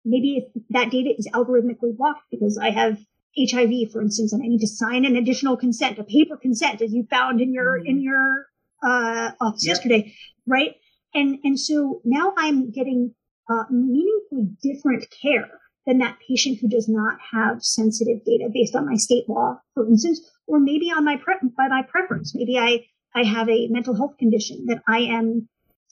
maybe 0.04 0.48
that 0.70 0.92
data 0.92 1.14
is 1.18 1.28
algorithmically 1.34 1.96
blocked 1.98 2.24
because 2.32 2.58
I 2.58 2.70
have 2.70 3.00
HIV, 3.38 3.92
for 3.92 4.02
instance, 4.02 4.32
and 4.32 4.42
I 4.44 4.48
need 4.48 4.62
to 4.62 4.68
sign 4.68 5.06
an 5.06 5.16
additional 5.16 5.58
consent, 5.58 6.00
a 6.00 6.04
paper 6.04 6.38
consent, 6.38 6.82
as 6.82 6.94
you 6.94 7.06
found 7.10 7.42
in 7.42 7.54
your 7.54 7.78
mm-hmm. 7.78 7.88
in 7.88 8.02
your 8.02 8.48
uh, 8.84 9.32
office 9.42 9.66
yep. 9.66 9.76
yesterday, 9.76 10.14
right? 10.46 10.76
And 11.14 11.40
and 11.44 11.60
so 11.60 12.02
now 12.06 12.34
I'm 12.38 12.72
getting 12.72 13.14
uh, 13.50 13.64
meaningfully 13.70 14.50
different 14.62 15.06
care 15.22 15.60
than 15.86 16.00
that 16.00 16.18
patient 16.28 16.60
who 16.60 16.68
does 16.68 16.90
not 16.90 17.18
have 17.32 17.64
sensitive 17.64 18.24
data 18.26 18.50
based 18.52 18.76
on 18.76 18.88
my 18.88 18.96
state 18.96 19.30
law, 19.30 19.60
for 19.74 19.86
instance, 19.88 20.20
or 20.48 20.60
maybe 20.60 20.92
on 20.92 21.06
my 21.06 21.18
pre- 21.18 21.50
by 21.58 21.68
my 21.68 21.84
preference. 21.84 22.34
Maybe 22.34 22.58
I 22.58 22.86
I 23.14 23.24
have 23.24 23.50
a 23.50 23.68
mental 23.68 23.96
health 23.96 24.18
condition 24.18 24.66
that 24.68 24.82
I 24.88 25.00
am 25.00 25.48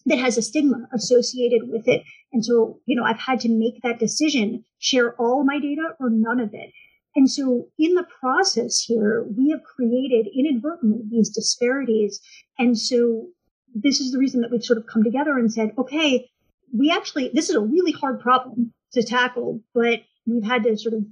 that 0.06 0.20
has 0.20 0.38
a 0.38 0.42
stigma 0.42 0.88
associated 0.94 1.70
with 1.70 1.88
it. 1.88 2.04
And 2.32 2.44
so, 2.44 2.80
you 2.86 2.96
know, 2.96 3.04
I've 3.04 3.20
had 3.20 3.40
to 3.42 3.50
make 3.50 3.82
that 3.84 4.00
decision, 4.00 4.66
share 4.80 5.14
all 5.16 5.44
my 5.44 5.60
data 5.60 5.90
or 6.00 6.10
none 6.10 6.40
of 6.40 6.54
it. 6.54 6.72
And 7.16 7.30
so 7.30 7.68
in 7.78 7.94
the 7.94 8.08
process 8.20 8.82
here, 8.82 9.26
we 9.38 9.52
have 9.52 9.64
created 9.64 10.28
inadvertently 10.34 11.04
these 11.10 11.30
disparities. 11.30 12.20
And 12.58 12.78
so 12.78 13.28
this 13.74 14.00
is 14.00 14.12
the 14.12 14.18
reason 14.18 14.42
that 14.42 14.52
we've 14.52 14.64
sort 14.64 14.80
of 14.80 14.88
come 14.88 15.04
together 15.04 15.38
and 15.38 15.52
said, 15.52 15.74
okay, 15.78 16.30
we 16.76 16.92
actually, 16.92 17.30
this 17.34 17.50
is 17.50 17.56
a 17.56 17.62
really 17.62 17.92
hard 17.92 18.20
problem 18.20 18.74
to 18.94 19.04
tackle, 19.04 19.62
but 19.74 20.02
we've 20.26 20.44
had 20.44 20.64
to 20.64 20.78
sort 20.78 20.96
of, 20.96 21.06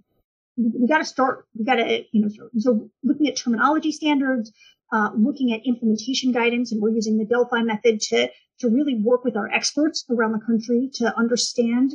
we 0.58 0.88
got 0.88 1.00
to 1.00 1.06
start, 1.06 1.46
we 1.58 1.64
got 1.66 1.76
to, 1.76 2.04
you 2.12 2.22
know, 2.22 2.30
so 2.58 2.90
looking 3.04 3.28
at 3.28 3.38
terminology 3.38 3.92
standards, 3.92 4.52
uh, 4.92 5.10
looking 5.16 5.54
at 5.54 5.66
implementation 5.66 6.32
guidance, 6.32 6.72
and 6.72 6.82
we're 6.82 6.90
using 6.90 7.18
the 7.18 7.26
Delphi 7.26 7.62
method 7.62 8.02
to, 8.02 8.30
to 8.62 8.70
really 8.70 8.96
work 8.96 9.24
with 9.24 9.36
our 9.36 9.50
experts 9.50 10.06
around 10.10 10.32
the 10.32 10.46
country 10.46 10.90
to 10.96 11.16
understand 11.18 11.94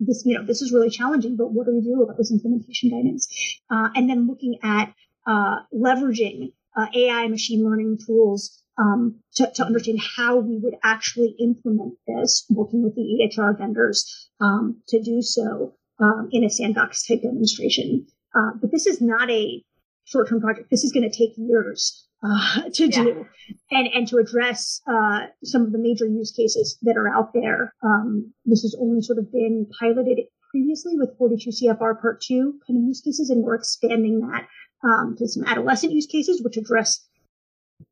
this, 0.00 0.24
you 0.24 0.36
know, 0.36 0.44
this 0.44 0.62
is 0.62 0.72
really 0.72 0.90
challenging, 0.90 1.36
but 1.36 1.52
what 1.52 1.66
do 1.66 1.74
we 1.74 1.82
do 1.82 2.02
about 2.02 2.16
this 2.16 2.32
implementation 2.32 2.90
guidance? 2.90 3.28
Uh, 3.70 3.88
and 3.94 4.08
then 4.08 4.26
looking 4.26 4.58
at 4.62 4.92
uh, 5.26 5.56
leveraging 5.74 6.52
uh, 6.76 6.86
AI 6.94 7.28
machine 7.28 7.64
learning 7.64 7.98
tools 8.06 8.62
um, 8.78 9.20
to, 9.34 9.50
to, 9.54 9.64
understand 9.64 10.00
how 10.16 10.38
we 10.38 10.56
would 10.56 10.74
actually 10.82 11.36
implement 11.38 11.94
this, 12.06 12.46
working 12.48 12.82
with 12.82 12.94
the 12.94 13.02
EHR 13.02 13.58
vendors 13.58 14.30
um, 14.40 14.80
to 14.88 15.02
do 15.02 15.20
so 15.20 15.74
um, 15.98 16.28
in 16.32 16.44
a 16.44 16.50
sandbox 16.50 17.06
type 17.06 17.22
demonstration. 17.22 18.06
Uh, 18.34 18.52
but 18.60 18.70
this 18.70 18.86
is 18.86 19.02
not 19.02 19.28
a 19.30 19.62
short-term 20.04 20.40
project. 20.40 20.70
This 20.70 20.84
is 20.84 20.92
going 20.92 21.08
to 21.08 21.14
take 21.16 21.32
years 21.36 22.06
uh, 22.22 22.68
to 22.72 22.86
yeah. 22.86 23.02
do 23.02 23.26
and, 23.70 23.88
and 23.94 24.08
to 24.08 24.18
address 24.18 24.80
uh, 24.86 25.26
some 25.44 25.62
of 25.62 25.72
the 25.72 25.78
major 25.78 26.06
use 26.06 26.32
cases 26.32 26.78
that 26.82 26.96
are 26.96 27.08
out 27.08 27.32
there. 27.32 27.74
Um, 27.82 28.32
this 28.44 28.62
has 28.62 28.76
only 28.80 29.02
sort 29.02 29.18
of 29.18 29.32
been 29.32 29.66
piloted 29.78 30.18
previously 30.50 30.96
with 30.96 31.16
42 31.16 31.50
CFR 31.50 32.00
Part 32.00 32.20
2 32.22 32.60
kind 32.66 32.78
of 32.78 32.84
use 32.84 33.00
cases, 33.00 33.30
and 33.30 33.42
we're 33.42 33.54
expanding 33.54 34.20
that 34.20 34.46
um, 34.82 35.14
to 35.18 35.28
some 35.28 35.44
adolescent 35.44 35.92
use 35.92 36.06
cases, 36.06 36.42
which 36.42 36.56
address 36.56 37.06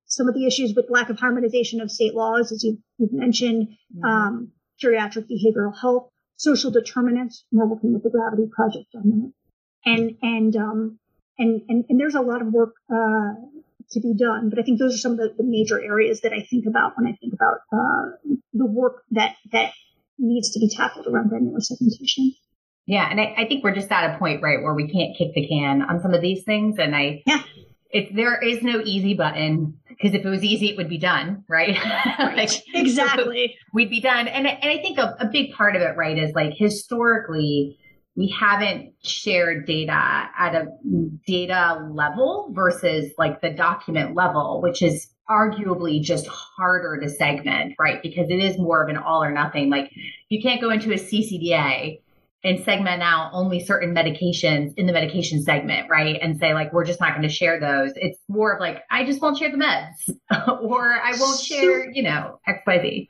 some 0.07 0.29
of 0.29 0.35
the 0.35 0.47
issues 0.47 0.75
with 0.75 0.87
lack 0.89 1.11
of 1.11 1.19
harmonization 1.19 1.81
of 1.81 1.91
state 1.91 2.15
laws, 2.15 2.51
as 2.51 2.65
you, 2.65 2.79
have 3.01 3.13
mentioned, 3.13 3.69
mm-hmm. 3.95 4.05
um, 4.05 4.53
geriatric 4.83 5.27
behavioral 5.31 5.77
health, 5.79 6.11
social 6.37 6.71
determinants. 6.71 7.45
We're 7.53 7.67
working 7.67 7.93
with 7.93 8.03
the 8.03 8.11
Gravity 8.11 8.49
Project 8.51 8.89
on 8.95 9.03
that, 9.05 9.33
and 9.85 10.17
and 10.23 10.57
um, 10.57 10.99
and, 11.39 11.63
and 11.69 11.85
and 11.89 12.01
there's 12.01 12.15
a 12.15 12.21
lot 12.21 12.43
of 12.43 12.49
work 12.49 12.75
uh, 12.91 13.35
to 13.93 14.01
be 14.01 14.15
done. 14.15 14.51
But 14.51 14.59
I 14.59 14.63
think 14.63 14.79
those 14.79 14.95
are 14.95 14.99
some 14.99 15.13
of 15.13 15.19
the, 15.19 15.35
the 15.39 15.45
major 15.45 15.83
areas 15.83 16.21
that 16.23 16.33
I 16.33 16.47
think 16.49 16.67
about 16.67 16.93
when 16.97 17.07
I 17.07 17.17
think 17.21 17.33
about 17.33 17.59
uh, 17.73 18.17
the 18.53 18.67
work 18.67 19.03
that 19.13 19.37
that 19.53 19.73
needs 20.19 20.51
to 20.51 20.59
be 20.59 20.69
tackled 20.69 21.07
around 21.07 21.29
granular 21.29 21.61
segmentation. 21.61 22.35
Yeah, 22.87 23.07
and 23.11 23.21
I, 23.21 23.35
I, 23.37 23.47
think 23.47 23.63
we're 23.63 23.75
just 23.75 23.93
at 23.93 24.15
a 24.15 24.19
point, 24.19 24.43
right, 24.43 24.63
where 24.63 24.73
we 24.73 24.89
can't 24.89 25.15
kick 25.17 25.35
the 25.35 25.47
can 25.47 25.83
on 25.83 26.01
some 26.01 26.15
of 26.15 26.23
these 26.23 26.43
things. 26.45 26.79
And 26.79 26.97
I, 26.97 27.23
yeah, 27.27 27.43
if 27.91 28.15
there 28.15 28.43
is 28.43 28.63
no 28.63 28.81
easy 28.83 29.13
button, 29.13 29.79
because 29.89 30.15
if 30.15 30.25
it 30.25 30.29
was 30.29 30.43
easy, 30.43 30.71
it 30.71 30.79
would 30.79 30.89
be 30.89 30.97
done, 30.97 31.45
right? 31.49 31.77
like, 32.19 32.51
exactly, 32.75 33.57
we'd 33.75 33.91
be 33.91 34.01
done. 34.01 34.27
And 34.27 34.47
and 34.47 34.71
I 34.71 34.79
think 34.79 34.99
a, 34.99 35.17
a 35.21 35.27
big 35.27 35.53
part 35.53 35.77
of 35.77 35.83
it, 35.83 35.97
right, 35.97 36.19
is 36.19 36.35
like 36.35 36.55
historically 36.57 37.79
we 38.19 38.35
haven't 38.39 38.93
shared 39.05 39.65
data 39.65 39.93
at 39.93 40.53
a 40.53 40.67
data 41.25 41.89
level 41.93 42.51
versus 42.53 43.13
like 43.17 43.41
the 43.41 43.51
document 43.51 44.17
level, 44.17 44.61
which 44.61 44.83
is 44.83 45.07
arguably 45.31 46.03
just 46.03 46.27
harder 46.27 46.99
to 47.01 47.09
segment, 47.09 47.75
right? 47.79 48.03
Because 48.03 48.29
it 48.29 48.41
is 48.41 48.59
more 48.59 48.83
of 48.83 48.89
an 48.89 48.97
all 48.97 49.23
or 49.23 49.31
nothing. 49.31 49.71
Like 49.71 49.93
you 50.31 50.43
can't 50.43 50.61
go 50.61 50.71
into 50.71 50.91
a 50.91 50.97
CCDA 50.97 52.01
and 52.43 52.65
segment 52.65 53.03
out 53.03 53.31
only 53.35 53.65
certain 53.65 53.95
medications 53.95 54.75
in 54.77 54.87
the 54.87 54.93
medication 54.93 55.41
segment, 55.41 55.89
right? 55.89 56.19
And 56.21 56.41
say 56.41 56.55
like, 56.55 56.73
we're 56.73 56.85
just 56.85 57.01
not 57.01 57.11
going 57.11 57.23
to 57.23 57.33
share 57.33 57.61
those. 57.61 57.93
It's 57.95 58.19
more 58.29 58.53
of 58.53 58.59
like, 58.59 58.83
I 58.91 59.05
just 59.05 59.23
won't 59.23 59.39
share 59.39 59.53
the 59.53 59.59
meds 59.59 60.11
or 60.61 61.01
I 61.01 61.13
won't 61.21 61.41
share, 61.41 61.89
you 61.89 62.03
know, 62.03 62.41
XYZ. 62.49 63.07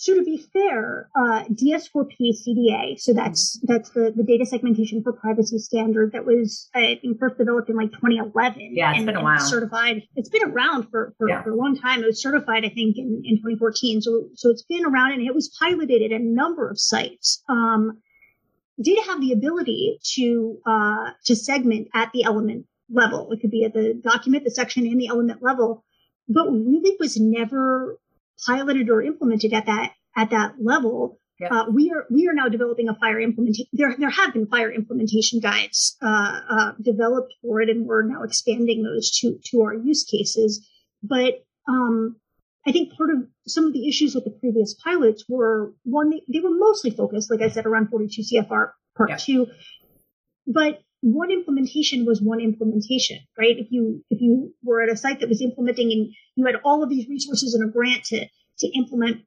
So 0.00 0.14
to 0.14 0.24
be 0.24 0.38
fair, 0.38 1.10
uh, 1.14 1.44
DS4P 1.52 2.32
CDA, 2.32 2.98
so 2.98 3.12
that's 3.12 3.60
that's 3.64 3.90
the, 3.90 4.10
the 4.16 4.22
data 4.22 4.46
segmentation 4.46 5.02
for 5.02 5.12
privacy 5.12 5.58
standard 5.58 6.12
that 6.12 6.24
was 6.24 6.70
I 6.74 6.98
think 7.02 7.18
first 7.18 7.36
developed 7.36 7.68
in 7.68 7.76
like 7.76 7.92
2011. 7.92 8.70
Yeah, 8.72 8.92
it's 8.92 8.96
and, 8.96 9.04
been 9.04 9.16
a 9.16 9.22
while. 9.22 9.38
Certified. 9.38 10.04
It's 10.16 10.30
been 10.30 10.44
around 10.44 10.88
for 10.90 11.12
for, 11.18 11.28
yeah. 11.28 11.42
for, 11.42 11.50
a 11.50 11.54
long 11.54 11.76
time. 11.76 12.02
It 12.02 12.06
was 12.06 12.22
certified, 12.22 12.64
I 12.64 12.70
think, 12.70 12.96
in, 12.96 13.20
in 13.26 13.36
2014. 13.36 14.00
So 14.00 14.24
so 14.36 14.48
it's 14.48 14.62
been 14.62 14.86
around 14.86 15.12
and 15.12 15.20
it 15.20 15.34
was 15.34 15.54
piloted 15.60 16.00
at 16.00 16.18
a 16.18 16.18
number 16.18 16.70
of 16.70 16.80
sites. 16.80 17.42
Um, 17.50 17.98
did 18.82 19.04
have 19.04 19.20
the 19.20 19.32
ability 19.32 19.98
to 20.14 20.58
uh, 20.64 21.10
to 21.26 21.36
segment 21.36 21.88
at 21.92 22.10
the 22.12 22.24
element 22.24 22.64
level. 22.90 23.30
It 23.32 23.42
could 23.42 23.50
be 23.50 23.64
at 23.64 23.74
the 23.74 24.00
document, 24.02 24.44
the 24.44 24.50
section, 24.50 24.86
and 24.86 24.98
the 24.98 25.08
element 25.08 25.42
level, 25.42 25.84
but 26.26 26.50
really 26.50 26.96
was 26.98 27.20
never 27.20 27.98
piloted 28.46 28.88
or 28.88 29.02
implemented 29.02 29.52
at 29.52 29.66
that 29.66 29.92
at 30.16 30.30
that 30.30 30.54
level. 30.60 31.18
Yep. 31.40 31.52
Uh, 31.52 31.64
we 31.72 31.90
are 31.90 32.04
we 32.10 32.28
are 32.28 32.34
now 32.34 32.48
developing 32.48 32.88
a 32.88 32.94
FHIR 32.94 33.22
implementation. 33.22 33.66
There 33.72 33.94
there 33.98 34.10
have 34.10 34.34
been 34.34 34.46
FHIR 34.46 34.74
implementation 34.74 35.40
guides 35.40 35.96
uh, 36.02 36.40
uh, 36.50 36.72
developed 36.82 37.34
for 37.42 37.62
it, 37.62 37.70
and 37.70 37.86
we're 37.86 38.02
now 38.02 38.22
expanding 38.22 38.82
those 38.82 39.10
to 39.20 39.38
to 39.46 39.62
our 39.62 39.74
use 39.74 40.04
cases. 40.04 40.68
But 41.02 41.44
um, 41.66 42.16
I 42.66 42.72
think 42.72 42.92
part 42.94 43.10
of 43.10 43.26
some 43.46 43.66
of 43.66 43.72
the 43.72 43.88
issues 43.88 44.14
with 44.14 44.24
the 44.24 44.30
previous 44.30 44.74
pilots 44.74 45.24
were 45.28 45.72
one 45.84 46.10
they, 46.10 46.22
they 46.30 46.40
were 46.40 46.50
mostly 46.50 46.90
focused, 46.90 47.30
like 47.30 47.40
I 47.40 47.48
said, 47.48 47.64
around 47.64 47.88
42 47.88 48.22
CFR 48.22 48.72
Part 48.96 49.10
yep. 49.10 49.18
Two, 49.20 49.46
but 50.46 50.82
one 51.02 51.30
implementation 51.30 52.04
was 52.04 52.20
one 52.20 52.40
implementation, 52.40 53.18
right? 53.38 53.56
If 53.58 53.68
you 53.70 54.04
if 54.10 54.20
you 54.20 54.54
were 54.62 54.82
at 54.82 54.90
a 54.90 54.96
site 54.96 55.20
that 55.20 55.28
was 55.28 55.40
implementing 55.40 55.90
and 55.92 56.14
you 56.36 56.44
had 56.46 56.56
all 56.64 56.82
of 56.82 56.90
these 56.90 57.08
resources 57.08 57.54
and 57.54 57.68
a 57.68 57.72
grant 57.72 58.04
to 58.04 58.26
to 58.58 58.66
implement, 58.76 59.22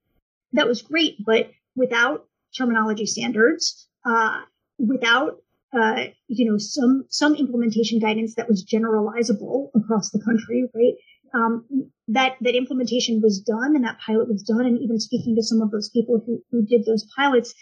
that 0.54 0.68
was 0.68 0.82
great. 0.82 1.18
But 1.26 1.50
without 1.76 2.28
terminology 2.56 3.08
standards, 3.08 3.88
uh, 4.06 4.42
without 4.78 5.42
uh, 5.74 6.06
you 6.28 6.50
know 6.50 6.58
some 6.58 7.06
some 7.10 7.36
implementation 7.36 8.00
guidance 8.00 8.36
that 8.36 8.48
was 8.48 8.64
generalizable 8.64 9.70
across 9.76 10.12
the 10.12 10.22
country, 10.24 10.70
right? 10.76 10.94
Um, 11.34 11.90
that 12.10 12.36
that 12.42 12.56
implementation 12.56 13.20
was 13.22 13.40
done 13.40 13.76
and 13.76 13.84
that 13.86 13.98
pilot 14.06 14.30
was 14.30 14.44
done, 14.44 14.66
and 14.66 14.78
even 14.80 15.00
speaking 15.00 15.36
to 15.36 15.44
some 15.44 15.62
of 15.62 15.72
those 15.72 15.90
people 15.90 16.22
who 16.24 16.44
who 16.52 16.64
did 16.64 16.86
those 16.86 17.08
pilots, 17.16 17.56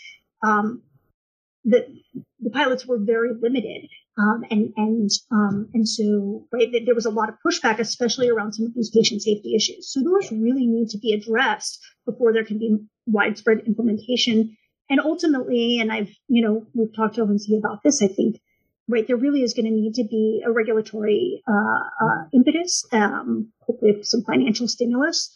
um, 0.43 0.81
the 1.63 1.87
the 2.41 2.49
pilots 2.49 2.85
were 2.85 2.97
very 2.99 3.31
limited. 3.39 3.87
Um, 4.17 4.43
and 4.49 4.73
and 4.75 5.09
um, 5.31 5.69
and 5.73 5.87
so 5.87 6.45
right, 6.51 6.67
there 6.85 6.95
was 6.95 7.05
a 7.05 7.11
lot 7.11 7.29
of 7.29 7.35
pushback, 7.45 7.79
especially 7.79 8.29
around 8.29 8.53
some 8.53 8.65
of 8.65 8.73
these 8.75 8.89
patient 8.89 9.21
safety 9.21 9.55
issues. 9.55 9.91
So 9.91 10.01
those 10.01 10.31
really 10.31 10.67
need 10.67 10.89
to 10.89 10.97
be 10.97 11.13
addressed 11.13 11.79
before 12.05 12.33
there 12.33 12.43
can 12.43 12.59
be 12.59 12.77
widespread 13.05 13.59
implementation. 13.65 14.57
And 14.89 14.99
ultimately, 14.99 15.79
and 15.79 15.91
I've 15.91 16.13
you 16.27 16.43
know 16.43 16.67
we've 16.73 16.93
talked 16.93 17.15
to 17.15 17.21
ONC 17.21 17.57
about 17.57 17.83
this. 17.83 18.01
I 18.01 18.07
think 18.07 18.41
right 18.89 19.07
there 19.07 19.15
really 19.15 19.41
is 19.43 19.53
going 19.53 19.65
to 19.65 19.71
need 19.71 19.93
to 19.93 20.03
be 20.03 20.43
a 20.45 20.51
regulatory 20.51 21.41
uh, 21.47 22.05
uh, 22.05 22.23
impetus, 22.33 22.85
um, 22.91 23.51
hopefully 23.61 24.03
some 24.03 24.23
financial 24.23 24.67
stimulus 24.67 25.33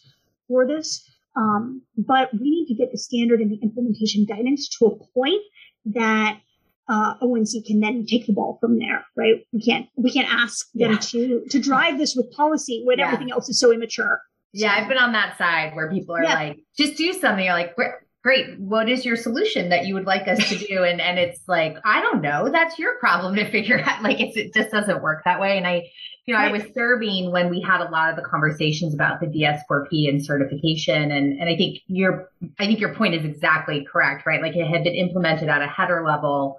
for 0.48 0.66
this. 0.66 1.02
Um, 1.34 1.82
but 1.96 2.32
we 2.32 2.50
need 2.50 2.66
to 2.68 2.74
get 2.74 2.92
the 2.92 2.98
standard 2.98 3.40
and 3.40 3.50
the 3.50 3.58
implementation 3.62 4.24
guidance 4.24 4.68
to 4.78 4.86
a 4.86 4.96
point 5.14 5.42
that 5.86 6.40
uh, 6.88 7.14
ONC 7.20 7.64
can 7.66 7.80
then 7.80 8.06
take 8.06 8.26
the 8.26 8.32
ball 8.32 8.58
from 8.60 8.78
there, 8.78 9.04
right? 9.16 9.44
We 9.52 9.60
can't 9.60 9.88
we 9.96 10.10
can't 10.10 10.32
ask 10.32 10.70
them 10.74 10.92
yeah. 10.92 10.98
to 10.98 11.44
to 11.50 11.58
drive 11.58 11.98
this 11.98 12.14
with 12.14 12.30
policy 12.32 12.82
when 12.84 12.98
yeah. 12.98 13.06
everything 13.06 13.32
else 13.32 13.48
is 13.48 13.58
so 13.58 13.72
immature. 13.72 14.20
Yeah, 14.52 14.74
I've 14.74 14.88
been 14.88 14.98
on 14.98 15.12
that 15.12 15.36
side 15.36 15.74
where 15.74 15.90
people 15.90 16.16
are 16.16 16.22
yeah. 16.22 16.34
like, 16.34 16.58
just 16.78 16.96
do 16.96 17.12
something. 17.12 17.44
You're 17.44 17.54
like, 17.54 17.76
great. 18.22 18.58
What 18.58 18.88
is 18.88 19.04
your 19.04 19.16
solution 19.16 19.68
that 19.68 19.86
you 19.86 19.94
would 19.94 20.06
like 20.06 20.26
us 20.28 20.48
to 20.48 20.56
do? 20.58 20.82
And 20.82 21.00
and 21.00 21.18
it's 21.18 21.40
like, 21.46 21.76
I 21.84 22.00
don't 22.00 22.22
know. 22.22 22.48
That's 22.50 22.78
your 22.78 22.98
problem 22.98 23.34
to 23.36 23.50
figure 23.50 23.80
out. 23.80 24.02
Like, 24.02 24.20
it's, 24.20 24.36
it 24.36 24.54
just 24.54 24.70
doesn't 24.70 25.02
work 25.02 25.22
that 25.24 25.40
way. 25.40 25.58
And 25.58 25.66
I, 25.66 25.90
you 26.26 26.34
know, 26.34 26.40
I 26.40 26.50
was 26.50 26.62
serving 26.74 27.32
when 27.32 27.50
we 27.50 27.60
had 27.60 27.80
a 27.80 27.90
lot 27.90 28.10
of 28.10 28.16
the 28.16 28.22
conversations 28.22 28.94
about 28.94 29.20
the 29.20 29.26
DS4P 29.26 30.08
and 30.08 30.24
certification. 30.24 31.10
And 31.10 31.38
and 31.38 31.48
I 31.48 31.56
think 31.56 31.80
your 31.88 32.30
I 32.58 32.66
think 32.66 32.80
your 32.80 32.94
point 32.94 33.14
is 33.14 33.24
exactly 33.24 33.86
correct, 33.90 34.26
right? 34.26 34.40
Like 34.40 34.56
it 34.56 34.66
had 34.66 34.84
been 34.84 34.94
implemented 34.94 35.48
at 35.48 35.60
a 35.60 35.66
header 35.66 36.04
level 36.06 36.56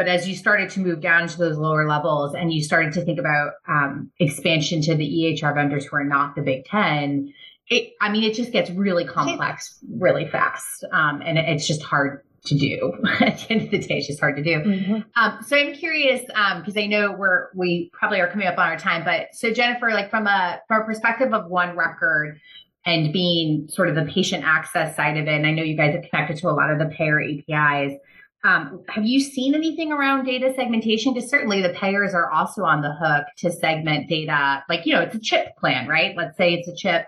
but 0.00 0.08
as 0.08 0.26
you 0.26 0.34
started 0.34 0.70
to 0.70 0.80
move 0.80 1.02
down 1.02 1.28
to 1.28 1.36
those 1.36 1.58
lower 1.58 1.86
levels 1.86 2.32
and 2.34 2.54
you 2.54 2.62
started 2.62 2.90
to 2.90 3.04
think 3.04 3.18
about 3.18 3.52
um, 3.68 4.10
expansion 4.18 4.80
to 4.80 4.94
the 4.94 5.06
EHR 5.06 5.54
vendors 5.54 5.84
who 5.84 5.94
are 5.94 6.04
not 6.04 6.34
the 6.34 6.40
Big 6.40 6.64
Ten, 6.64 7.30
it, 7.68 7.92
I 8.00 8.10
mean, 8.10 8.24
it 8.24 8.32
just 8.32 8.50
gets 8.50 8.70
really 8.70 9.04
complex 9.04 9.78
really 9.92 10.26
fast. 10.26 10.84
Um, 10.90 11.20
and 11.20 11.36
it's 11.36 11.66
just 11.66 11.82
hard 11.82 12.24
to 12.46 12.54
do. 12.56 12.94
At 13.20 13.40
the 13.40 13.46
end 13.50 13.62
of 13.64 13.70
the 13.72 13.78
day, 13.78 13.98
it's 13.98 14.06
just 14.06 14.20
hard 14.20 14.36
to 14.36 14.42
do. 14.42 14.60
Mm-hmm. 14.60 15.00
Um, 15.16 15.38
so 15.46 15.54
I'm 15.54 15.74
curious 15.74 16.22
because 16.22 16.76
um, 16.76 16.82
I 16.82 16.86
know 16.86 17.12
we're 17.12 17.48
we 17.54 17.90
probably 17.92 18.22
are 18.22 18.28
coming 18.28 18.46
up 18.46 18.56
on 18.56 18.70
our 18.70 18.78
time, 18.78 19.04
but 19.04 19.34
so 19.34 19.52
Jennifer, 19.52 19.90
like 19.90 20.08
from 20.08 20.26
a 20.26 20.62
from 20.66 20.80
a 20.80 20.84
perspective 20.86 21.34
of 21.34 21.50
OneRecord 21.50 22.38
and 22.86 23.12
being 23.12 23.68
sort 23.68 23.90
of 23.90 23.96
the 23.96 24.10
patient 24.10 24.44
access 24.46 24.96
side 24.96 25.18
of 25.18 25.28
it, 25.28 25.34
and 25.34 25.46
I 25.46 25.50
know 25.50 25.62
you 25.62 25.76
guys 25.76 25.94
have 25.94 26.04
connected 26.08 26.38
to 26.38 26.48
a 26.48 26.52
lot 26.52 26.70
of 26.70 26.78
the 26.78 26.86
payer 26.86 27.20
APIs. 27.20 27.98
Um, 28.42 28.82
have 28.88 29.04
you 29.04 29.20
seen 29.20 29.54
anything 29.54 29.92
around 29.92 30.24
data 30.24 30.52
segmentation? 30.54 31.12
Because 31.12 31.28
certainly 31.28 31.60
the 31.60 31.70
payers 31.70 32.14
are 32.14 32.30
also 32.30 32.62
on 32.64 32.80
the 32.80 32.92
hook 32.92 33.26
to 33.38 33.52
segment 33.52 34.08
data. 34.08 34.64
Like, 34.68 34.86
you 34.86 34.94
know, 34.94 35.02
it's 35.02 35.14
a 35.14 35.20
CHIP 35.20 35.56
plan, 35.58 35.86
right? 35.86 36.16
Let's 36.16 36.36
say 36.38 36.54
it's 36.54 36.68
a 36.68 36.74
CHIP 36.74 37.06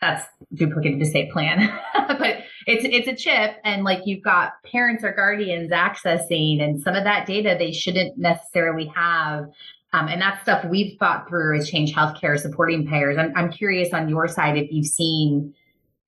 that's 0.00 0.26
duplicated 0.52 1.00
to 1.00 1.06
say 1.06 1.30
plan, 1.32 1.72
but 1.94 2.42
it's 2.66 2.84
it's 2.84 3.08
a 3.08 3.14
CHIP, 3.14 3.56
and 3.64 3.84
like 3.84 4.00
you've 4.04 4.22
got 4.22 4.62
parents 4.70 5.02
or 5.02 5.12
guardians 5.12 5.70
accessing, 5.70 6.62
and 6.62 6.82
some 6.82 6.94
of 6.94 7.04
that 7.04 7.26
data 7.26 7.56
they 7.58 7.72
shouldn't 7.72 8.18
necessarily 8.18 8.86
have. 8.94 9.46
Um, 9.94 10.08
and 10.08 10.20
that's 10.20 10.42
stuff 10.42 10.64
we've 10.64 10.98
thought 10.98 11.28
through 11.28 11.56
as 11.56 11.70
Change 11.70 11.94
Healthcare 11.94 12.38
supporting 12.38 12.86
payers. 12.86 13.16
I'm, 13.16 13.32
I'm 13.36 13.50
curious 13.50 13.94
on 13.94 14.08
your 14.08 14.26
side 14.26 14.58
if 14.58 14.72
you've 14.72 14.86
seen 14.86 15.54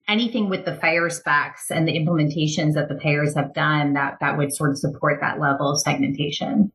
anything 0.07 0.49
with 0.49 0.65
the 0.65 0.71
FHIR 0.71 1.11
specs 1.11 1.69
and 1.69 1.87
the 1.87 1.97
implementations 1.97 2.73
that 2.73 2.89
the 2.89 2.95
payers 2.95 3.35
have 3.35 3.53
done 3.53 3.93
that 3.93 4.17
that 4.21 4.37
would 4.37 4.53
sort 4.53 4.71
of 4.71 4.77
support 4.77 5.19
that 5.21 5.39
level 5.39 5.71
of 5.71 5.79
segmentation. 5.79 6.71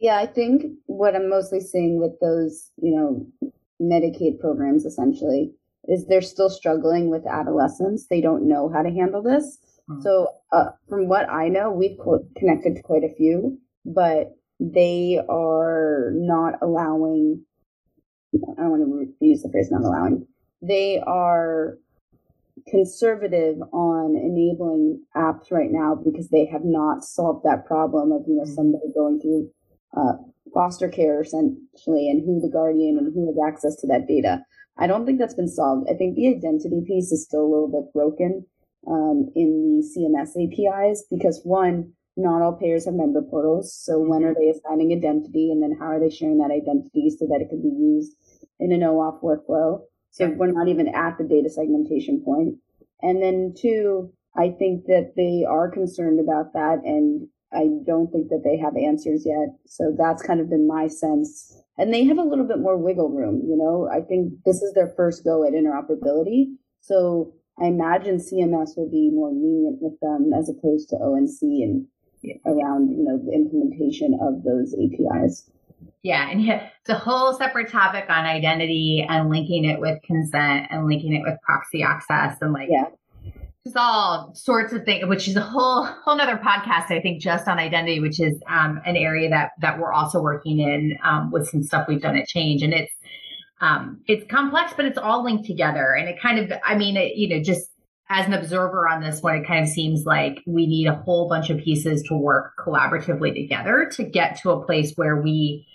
Yeah, 0.00 0.16
I 0.16 0.26
think 0.26 0.64
what 0.86 1.14
I'm 1.14 1.28
mostly 1.28 1.60
seeing 1.60 2.00
with 2.00 2.18
those, 2.20 2.70
you 2.76 2.94
know, 2.96 3.50
Medicaid 3.80 4.40
programs 4.40 4.84
essentially 4.84 5.52
is 5.88 6.06
they're 6.06 6.22
still 6.22 6.50
struggling 6.50 7.10
with 7.10 7.26
adolescents. 7.26 8.06
They 8.06 8.20
don't 8.20 8.48
know 8.48 8.70
how 8.72 8.82
to 8.82 8.90
handle 8.90 9.22
this. 9.22 9.58
Mm-hmm. 9.88 10.02
So, 10.02 10.28
uh, 10.52 10.70
from 10.88 11.08
what 11.08 11.28
I 11.28 11.48
know, 11.48 11.70
we've 11.70 11.98
co- 11.98 12.24
connected 12.36 12.76
to 12.76 12.82
quite 12.82 13.04
a 13.04 13.14
few, 13.14 13.58
but 13.84 14.36
they 14.60 15.20
are 15.28 16.12
not 16.14 16.54
allowing. 16.62 17.44
I 18.34 18.62
don't 18.62 18.70
want 18.70 19.08
to 19.18 19.26
use 19.26 19.42
the 19.42 19.50
phrase 19.50 19.70
not 19.70 19.82
allowing. 19.82 20.26
They 20.62 21.00
are 21.00 21.78
conservative 22.68 23.56
on 23.72 24.14
enabling 24.16 25.02
apps 25.16 25.50
right 25.50 25.70
now 25.70 25.94
because 25.94 26.28
they 26.28 26.46
have 26.46 26.64
not 26.64 27.02
solved 27.02 27.44
that 27.44 27.66
problem 27.66 28.12
of 28.12 28.22
you 28.26 28.36
know 28.36 28.42
mm-hmm. 28.42 28.54
somebody 28.54 28.92
going 28.94 29.20
through 29.20 29.50
uh, 29.96 30.12
foster 30.52 30.88
care 30.88 31.22
essentially 31.22 32.08
and 32.10 32.24
who 32.24 32.40
the 32.40 32.52
guardian 32.52 32.98
and 32.98 33.12
who 33.14 33.26
has 33.26 33.36
access 33.46 33.76
to 33.76 33.86
that 33.86 34.06
data. 34.06 34.44
I 34.78 34.86
don't 34.86 35.04
think 35.04 35.18
that's 35.18 35.34
been 35.34 35.48
solved. 35.48 35.88
I 35.90 35.94
think 35.94 36.16
the 36.16 36.28
identity 36.28 36.82
piece 36.86 37.12
is 37.12 37.24
still 37.24 37.42
a 37.42 37.52
little 37.52 37.68
bit 37.68 37.92
broken 37.92 38.46
um, 38.88 39.30
in 39.36 39.80
the 39.80 39.84
CMS 39.84 40.32
APIs 40.36 41.04
because 41.10 41.40
one, 41.44 41.92
not 42.16 42.42
all 42.42 42.54
payers 42.54 42.86
have 42.86 42.94
member 42.94 43.22
portals. 43.22 43.74
So 43.74 43.98
when 43.98 44.24
are 44.24 44.34
they 44.34 44.48
assigning 44.48 44.92
identity 44.92 45.50
and 45.50 45.62
then 45.62 45.76
how 45.78 45.86
are 45.86 46.00
they 46.00 46.10
sharing 46.10 46.38
that 46.38 46.50
identity 46.50 47.10
so 47.10 47.26
that 47.26 47.40
it 47.40 47.48
can 47.48 47.62
be 47.62 47.68
used 47.68 48.16
in 48.60 48.72
an 48.72 48.80
OAuth 48.80 49.22
workflow? 49.22 49.82
So 50.12 50.28
we're 50.28 50.52
not 50.52 50.68
even 50.68 50.88
at 50.88 51.16
the 51.18 51.24
data 51.24 51.48
segmentation 51.48 52.22
point. 52.24 52.56
And 53.00 53.22
then 53.22 53.54
two, 53.58 54.12
I 54.36 54.50
think 54.50 54.84
that 54.86 55.14
they 55.16 55.44
are 55.48 55.70
concerned 55.70 56.20
about 56.20 56.52
that 56.52 56.80
and 56.84 57.28
I 57.52 57.68
don't 57.86 58.10
think 58.10 58.28
that 58.28 58.42
they 58.44 58.56
have 58.58 58.76
answers 58.76 59.24
yet. 59.26 59.56
So 59.66 59.94
that's 59.96 60.22
kind 60.22 60.40
of 60.40 60.48
been 60.48 60.66
my 60.66 60.86
sense. 60.86 61.56
And 61.76 61.92
they 61.92 62.04
have 62.04 62.18
a 62.18 62.22
little 62.22 62.46
bit 62.46 62.60
more 62.60 62.76
wiggle 62.76 63.10
room, 63.10 63.42
you 63.46 63.56
know. 63.56 63.88
I 63.92 64.00
think 64.00 64.32
this 64.44 64.62
is 64.62 64.72
their 64.74 64.92
first 64.96 65.24
go 65.24 65.44
at 65.44 65.52
interoperability. 65.52 66.56
So 66.80 67.34
I 67.60 67.66
imagine 67.66 68.16
CMS 68.16 68.76
will 68.76 68.90
be 68.90 69.10
more 69.12 69.30
lenient 69.30 69.78
with 69.80 69.98
them 70.00 70.32
as 70.32 70.48
opposed 70.48 70.88
to 70.90 70.96
ONC 70.96 71.40
and 71.42 71.86
around, 72.46 72.90
you 72.90 73.04
know, 73.04 73.18
the 73.18 73.32
implementation 73.32 74.18
of 74.20 74.44
those 74.44 74.74
APIs. 74.74 75.50
Yeah, 76.02 76.28
and 76.30 76.42
yeah, 76.42 76.68
it's 76.80 76.90
a 76.90 76.98
whole 76.98 77.32
separate 77.34 77.70
topic 77.70 78.06
on 78.08 78.24
identity 78.24 79.06
and 79.08 79.30
linking 79.30 79.64
it 79.64 79.80
with 79.80 80.02
consent 80.02 80.66
and 80.70 80.86
linking 80.86 81.14
it 81.14 81.22
with 81.22 81.38
proxy 81.42 81.82
access 81.82 82.36
and 82.40 82.52
like 82.52 82.68
yeah. 82.70 82.86
just 83.64 83.76
all 83.76 84.34
sorts 84.34 84.72
of 84.72 84.84
things, 84.84 85.06
which 85.06 85.28
is 85.28 85.36
a 85.36 85.40
whole 85.40 85.84
whole 85.84 86.16
nother 86.16 86.36
podcast, 86.36 86.90
I 86.90 87.00
think, 87.00 87.22
just 87.22 87.46
on 87.46 87.58
identity, 87.58 88.00
which 88.00 88.20
is 88.20 88.40
um, 88.48 88.80
an 88.84 88.96
area 88.96 89.30
that 89.30 89.52
that 89.60 89.78
we're 89.78 89.92
also 89.92 90.20
working 90.20 90.58
in 90.58 90.98
um, 91.04 91.30
with 91.30 91.48
some 91.48 91.62
stuff 91.62 91.86
we've 91.86 92.02
done 92.02 92.16
at 92.16 92.26
Change, 92.26 92.62
and 92.62 92.72
it's 92.72 92.92
um, 93.62 94.00
it's 94.08 94.28
complex, 94.28 94.72
but 94.76 94.86
it's 94.86 94.98
all 94.98 95.22
linked 95.22 95.46
together, 95.46 95.94
and 95.94 96.08
it 96.08 96.20
kind 96.20 96.38
of, 96.40 96.52
I 96.64 96.76
mean, 96.76 96.96
it, 96.96 97.16
you 97.16 97.28
know, 97.28 97.40
just 97.40 97.70
as 98.08 98.26
an 98.26 98.34
observer 98.34 98.88
on 98.88 99.00
this 99.00 99.22
one, 99.22 99.36
it 99.36 99.46
kind 99.46 99.64
of 99.64 99.70
seems 99.70 100.04
like 100.04 100.42
we 100.46 100.66
need 100.66 100.86
a 100.86 100.94
whole 100.94 101.28
bunch 101.28 101.48
of 101.48 101.58
pieces 101.58 102.02
to 102.02 102.16
work 102.16 102.52
collaboratively 102.58 103.34
together 103.34 103.88
to 103.92 104.02
get 104.02 104.38
to 104.42 104.50
a 104.50 104.64
place 104.64 104.92
where 104.96 105.22
we 105.22 105.66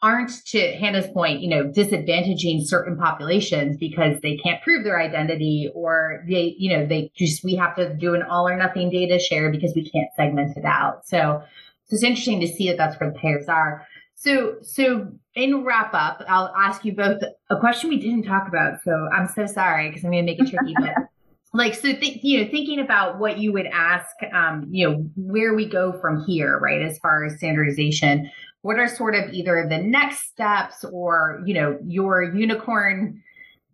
aren't 0.00 0.30
to 0.46 0.60
Hannah's 0.76 1.08
point, 1.08 1.40
you 1.40 1.48
know, 1.48 1.64
disadvantaging 1.64 2.64
certain 2.64 2.96
populations 2.96 3.76
because 3.76 4.20
they 4.20 4.36
can't 4.36 4.62
prove 4.62 4.84
their 4.84 5.00
identity 5.00 5.70
or 5.74 6.24
they, 6.28 6.54
you 6.56 6.76
know, 6.76 6.86
they 6.86 7.10
just, 7.16 7.42
we 7.42 7.56
have 7.56 7.74
to 7.76 7.94
do 7.94 8.14
an 8.14 8.22
all 8.22 8.48
or 8.48 8.56
nothing 8.56 8.90
data 8.90 9.18
share 9.18 9.50
because 9.50 9.72
we 9.74 9.88
can't 9.90 10.08
segment 10.16 10.56
it 10.56 10.64
out. 10.64 11.06
So, 11.06 11.42
so 11.86 11.94
it's 11.94 12.04
interesting 12.04 12.40
to 12.40 12.46
see 12.46 12.68
that 12.68 12.76
that's 12.76 13.00
where 13.00 13.10
the 13.10 13.18
payers 13.18 13.48
are. 13.48 13.86
So, 14.14 14.56
so 14.62 15.08
in 15.34 15.64
wrap 15.64 15.94
up, 15.94 16.22
I'll 16.28 16.52
ask 16.56 16.84
you 16.84 16.94
both 16.94 17.22
a 17.50 17.58
question 17.58 17.88
we 17.90 17.98
didn't 17.98 18.24
talk 18.24 18.46
about. 18.46 18.80
So 18.84 18.92
I'm 19.12 19.26
so 19.26 19.46
sorry 19.46 19.88
because 19.88 20.04
I'm 20.04 20.12
going 20.12 20.24
to 20.24 20.32
make 20.32 20.40
it 20.40 20.50
tricky, 20.50 20.74
but 20.78 20.94
like, 21.54 21.74
so 21.74 21.92
think, 21.94 22.18
you 22.22 22.42
know, 22.42 22.50
thinking 22.50 22.78
about 22.78 23.18
what 23.18 23.38
you 23.38 23.52
would 23.52 23.66
ask, 23.66 24.14
um, 24.32 24.68
you 24.70 24.88
know, 24.88 25.10
where 25.16 25.54
we 25.54 25.66
go 25.66 25.92
from 26.00 26.24
here, 26.24 26.58
right? 26.58 26.82
As 26.82 26.98
far 26.98 27.24
as 27.24 27.36
standardization, 27.38 28.30
what 28.62 28.78
are 28.78 28.88
sort 28.88 29.14
of 29.14 29.32
either 29.32 29.66
the 29.68 29.78
next 29.78 30.28
steps 30.28 30.84
or 30.84 31.42
you 31.46 31.54
know 31.54 31.78
your 31.84 32.22
unicorn 32.22 33.22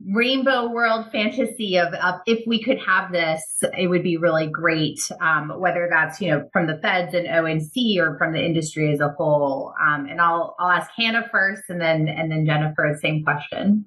rainbow 0.07 0.69
world 0.69 1.11
fantasy 1.13 1.77
of, 1.79 1.95
of 1.95 2.21
if 2.27 2.47
we 2.47 2.63
could 2.63 2.79
have 2.79 3.11
this 3.13 3.43
it 3.79 3.89
would 3.89 4.03
be 4.03 4.17
really 4.17 4.47
great 4.47 5.01
um, 5.21 5.53
whether 5.59 5.89
that's 5.91 6.21
you 6.21 6.31
know 6.31 6.49
from 6.53 6.67
the 6.67 6.79
feds 6.79 7.15
and 7.15 7.27
onc 7.27 7.99
or 7.99 8.19
from 8.19 8.33
the 8.33 8.45
industry 8.45 8.93
as 8.93 9.01
a 9.01 9.09
whole. 9.11 9.73
Um, 9.81 10.07
and 10.07 10.21
i'll 10.21 10.55
i'll 10.59 10.71
ask 10.71 10.91
hannah 10.97 11.29
first 11.31 11.63
and 11.69 11.81
then 11.81 12.09
and 12.09 12.31
then 12.31 12.45
jennifer 12.45 12.97
same 13.01 13.25
question. 13.25 13.87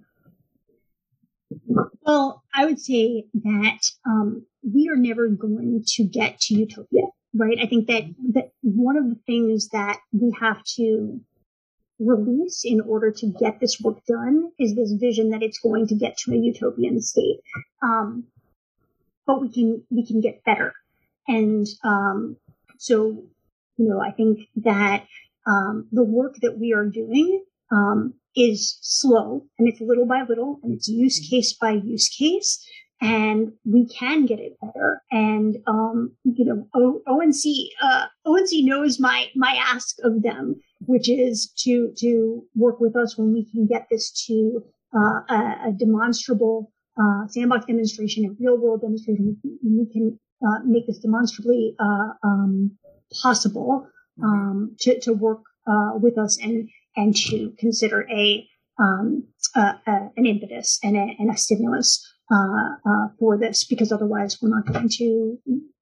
Well 2.01 2.43
i 2.55 2.65
would 2.65 2.79
say 2.79 3.25
that 3.33 3.91
um, 4.05 4.45
we 4.63 4.89
are 4.89 4.97
never 4.97 5.27
going 5.27 5.83
to 5.85 6.03
get 6.03 6.39
to 6.41 6.55
utopia 6.55 7.03
right? 7.37 7.57
I 7.61 7.65
think 7.65 7.87
that, 7.87 8.03
that 8.33 8.51
one 8.61 8.97
of 8.97 9.05
the 9.09 9.19
things 9.25 9.69
that 9.69 9.99
we 10.11 10.33
have 10.39 10.63
to 10.75 11.19
release 11.99 12.63
in 12.63 12.81
order 12.81 13.11
to 13.11 13.27
get 13.39 13.59
this 13.59 13.79
work 13.81 14.05
done 14.05 14.51
is 14.59 14.75
this 14.75 14.91
vision 14.93 15.31
that 15.31 15.43
it's 15.43 15.59
going 15.59 15.87
to 15.87 15.95
get 15.95 16.17
to 16.19 16.31
a 16.33 16.37
utopian 16.37 17.01
state. 17.01 17.39
Um, 17.81 18.25
but 19.25 19.41
we 19.41 19.51
can, 19.51 19.83
we 19.89 20.05
can 20.05 20.21
get 20.21 20.43
better. 20.43 20.73
And, 21.27 21.65
um, 21.83 22.37
so, 22.77 23.23
you 23.77 23.89
know, 23.89 24.01
I 24.01 24.11
think 24.11 24.47
that, 24.57 25.05
um, 25.45 25.87
the 25.91 26.03
work 26.03 26.35
that 26.41 26.57
we 26.57 26.73
are 26.73 26.85
doing, 26.85 27.43
um, 27.71 28.13
is 28.35 28.77
slow 28.81 29.43
and 29.57 29.67
it's 29.67 29.81
little 29.81 30.05
by 30.05 30.21
little 30.21 30.59
and 30.61 30.75
it's 30.75 30.87
use 30.87 31.27
case 31.27 31.53
by 31.53 31.71
use 31.71 32.07
case 32.07 32.63
and 33.01 33.51
we 33.63 33.87
can 33.87 34.25
get 34.25 34.39
it 34.39 34.57
better. 34.61 35.01
And 35.11 35.57
um, 35.67 36.11
you 36.23 36.45
know, 36.45 36.67
o- 36.73 37.01
ONC 37.07 37.71
uh, 37.81 38.05
ONC 38.25 38.49
knows 38.65 38.99
my 38.99 39.27
my 39.35 39.55
ask 39.59 39.97
of 40.03 40.23
them, 40.23 40.55
which 40.81 41.09
is 41.09 41.51
to 41.63 41.93
to 41.97 42.43
work 42.55 42.79
with 42.79 42.95
us 42.95 43.17
when 43.17 43.33
we 43.33 43.45
can 43.51 43.67
get 43.67 43.87
this 43.91 44.11
to 44.27 44.63
uh, 44.95 45.21
a, 45.29 45.57
a, 45.67 45.71
demonstrable 45.77 46.71
uh, 46.99 47.27
sandbox 47.27 47.65
demonstration, 47.65 48.25
a 48.25 48.31
real 48.39 48.57
world 48.57 48.81
demonstration. 48.81 49.37
We 49.43 49.85
can 49.91 50.17
uh, 50.45 50.59
make 50.65 50.87
this 50.87 50.99
demonstrably 50.99 51.75
uh, 51.79 52.13
um, 52.23 52.77
possible 53.21 53.87
um, 54.23 54.75
to 54.79 54.99
to 55.01 55.13
work 55.13 55.41
uh, 55.67 55.91
with 55.99 56.17
us 56.17 56.39
and 56.41 56.67
and 56.95 57.15
to 57.15 57.53
consider 57.59 58.07
a 58.09 58.47
um, 58.79 59.23
an 59.55 60.25
impetus 60.25 60.79
and 60.83 60.95
a, 60.95 61.15
and 61.19 61.31
a 61.31 61.37
stimulus 61.37 62.03
uh, 62.31 62.75
uh, 62.85 63.07
for 63.19 63.37
this 63.37 63.63
because 63.63 63.91
otherwise 63.91 64.41
we're 64.41 64.49
not 64.49 64.65
going 64.65 64.89
to 64.89 65.37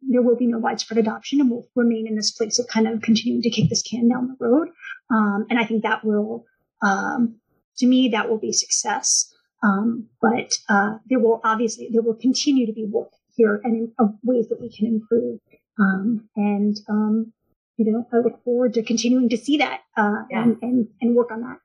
there 0.07 0.21
will 0.21 0.35
be 0.35 0.45
no 0.45 0.59
widespread 0.59 0.99
adoption 0.99 1.41
and 1.41 1.49
we'll 1.49 1.67
remain 1.75 2.07
in 2.07 2.15
this 2.15 2.31
place 2.31 2.59
of 2.59 2.67
kind 2.67 2.87
of 2.87 3.01
continuing 3.01 3.41
to 3.41 3.49
kick 3.49 3.69
this 3.69 3.81
can 3.81 4.07
down 4.07 4.27
the 4.27 4.45
road. 4.45 4.69
Um, 5.09 5.45
and 5.49 5.59
i 5.59 5.65
think 5.65 5.83
that 5.83 6.03
will 6.03 6.45
um, 6.81 7.35
to 7.77 7.87
me 7.87 8.09
that 8.09 8.29
will 8.29 8.37
be 8.37 8.51
success. 8.51 9.31
Um, 9.63 10.09
but 10.21 10.53
uh, 10.69 10.97
there 11.07 11.19
will 11.19 11.41
obviously 11.43 11.89
there 11.91 12.01
will 12.01 12.15
continue 12.15 12.67
to 12.67 12.73
be 12.73 12.85
work 12.85 13.11
here 13.35 13.59
and 13.63 13.75
in, 13.99 14.19
ways 14.23 14.49
that 14.49 14.61
we 14.61 14.69
can 14.69 14.85
improve. 14.85 15.39
Um, 15.79 16.29
and 16.35 16.77
um, 16.87 17.33
you 17.77 17.91
know 17.91 18.07
i 18.13 18.17
look 18.17 18.43
forward 18.43 18.73
to 18.73 18.83
continuing 18.83 19.29
to 19.29 19.37
see 19.37 19.57
that 19.57 19.81
uh, 19.97 20.23
yeah. 20.29 20.43
and, 20.43 20.57
and 20.61 20.87
and 21.01 21.15
work 21.15 21.31
on 21.31 21.41
that. 21.41 21.57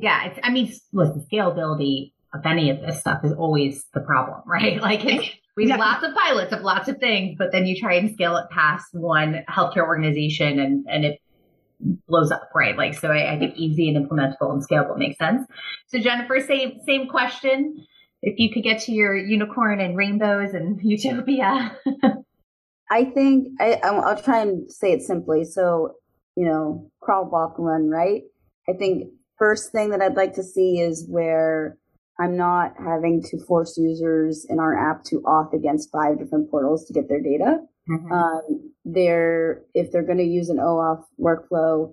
Yeah 0.00 0.34
i 0.42 0.50
mean 0.50 0.72
listen 0.92 1.26
scalability 1.30 2.12
of 2.34 2.44
any 2.44 2.70
of 2.70 2.80
this 2.80 3.00
stuff 3.00 3.24
is 3.24 3.32
always 3.32 3.84
the 3.94 4.00
problem, 4.00 4.42
right? 4.46 4.80
Like 4.80 5.02
we 5.56 5.70
have 5.70 5.80
lots 5.80 6.04
of 6.04 6.14
pilots 6.14 6.52
of 6.52 6.62
lots 6.62 6.88
of 6.88 6.98
things, 6.98 7.36
but 7.38 7.52
then 7.52 7.66
you 7.66 7.78
try 7.78 7.94
and 7.94 8.12
scale 8.12 8.36
it 8.36 8.50
past 8.50 8.86
one 8.92 9.44
healthcare 9.48 9.86
organization 9.86 10.58
and, 10.58 10.86
and 10.88 11.04
it 11.04 11.20
blows 11.80 12.30
up, 12.30 12.50
right? 12.54 12.76
Like, 12.76 12.94
so 12.94 13.10
I, 13.10 13.34
I 13.34 13.38
think 13.38 13.56
easy 13.56 13.88
and 13.88 14.08
implementable 14.08 14.52
and 14.52 14.66
scalable 14.66 14.96
makes 14.96 15.18
sense. 15.18 15.46
So 15.88 15.98
Jennifer, 15.98 16.40
same, 16.40 16.80
same 16.86 17.08
question. 17.08 17.86
If 18.20 18.38
you 18.38 18.52
could 18.52 18.64
get 18.64 18.82
to 18.82 18.92
your 18.92 19.16
unicorn 19.16 19.80
and 19.80 19.96
rainbows 19.96 20.54
and 20.54 20.80
utopia. 20.82 21.76
I 22.90 23.04
think 23.04 23.60
I, 23.60 23.74
I'll 23.84 24.20
try 24.20 24.40
and 24.40 24.70
say 24.72 24.92
it 24.92 25.02
simply. 25.02 25.44
So, 25.44 25.94
you 26.36 26.46
know, 26.46 26.90
crawl, 27.00 27.28
walk, 27.30 27.56
run, 27.58 27.88
right? 27.88 28.22
I 28.68 28.72
think 28.72 29.12
first 29.38 29.72
thing 29.72 29.90
that 29.90 30.00
I'd 30.00 30.16
like 30.16 30.34
to 30.34 30.42
see 30.42 30.80
is 30.80 31.06
where 31.08 31.76
I'm 32.20 32.36
not 32.36 32.74
having 32.78 33.22
to 33.30 33.38
force 33.46 33.78
users 33.78 34.44
in 34.48 34.58
our 34.58 34.76
app 34.76 35.04
to 35.04 35.20
auth 35.20 35.52
against 35.54 35.90
five 35.92 36.18
different 36.18 36.50
portals 36.50 36.84
to 36.86 36.92
get 36.92 37.08
their 37.08 37.20
data. 37.20 37.58
Mm-hmm. 37.88 38.12
Um, 38.12 38.72
they're 38.84 39.62
if 39.74 39.92
they're 39.92 40.04
going 40.04 40.18
to 40.18 40.24
use 40.24 40.48
an 40.48 40.58
OAuth 40.58 41.04
workflow, 41.20 41.92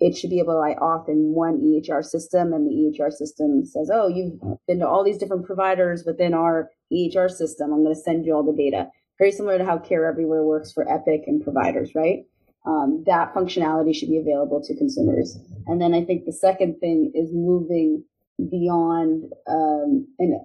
it 0.00 0.16
should 0.16 0.30
be 0.30 0.40
able 0.40 0.52
to 0.52 0.58
like 0.58 0.78
auth 0.78 1.08
in 1.08 1.32
one 1.34 1.60
EHR 1.60 2.04
system, 2.04 2.52
and 2.52 2.66
the 2.66 2.74
EHR 3.00 3.10
system 3.10 3.64
says, 3.64 3.90
"Oh, 3.92 4.08
you've 4.08 4.38
been 4.68 4.80
to 4.80 4.86
all 4.86 5.02
these 5.02 5.18
different 5.18 5.46
providers 5.46 6.04
within 6.06 6.34
our 6.34 6.70
EHR 6.92 7.30
system. 7.30 7.72
I'm 7.72 7.82
going 7.82 7.94
to 7.94 8.00
send 8.00 8.26
you 8.26 8.34
all 8.34 8.44
the 8.44 8.56
data." 8.56 8.90
Very 9.18 9.30
similar 9.30 9.58
to 9.58 9.64
how 9.64 9.78
Care 9.78 10.06
Everywhere 10.06 10.42
works 10.42 10.72
for 10.72 10.88
Epic 10.92 11.22
and 11.26 11.42
providers, 11.42 11.92
right? 11.94 12.24
Um, 12.66 13.04
that 13.06 13.34
functionality 13.34 13.94
should 13.94 14.08
be 14.08 14.18
available 14.18 14.62
to 14.64 14.76
consumers. 14.76 15.38
And 15.66 15.80
then 15.80 15.94
I 15.94 16.04
think 16.04 16.24
the 16.24 16.32
second 16.32 16.78
thing 16.80 17.12
is 17.14 17.30
moving 17.32 18.04
beyond 18.38 19.32
um, 19.48 20.06
an 20.18 20.40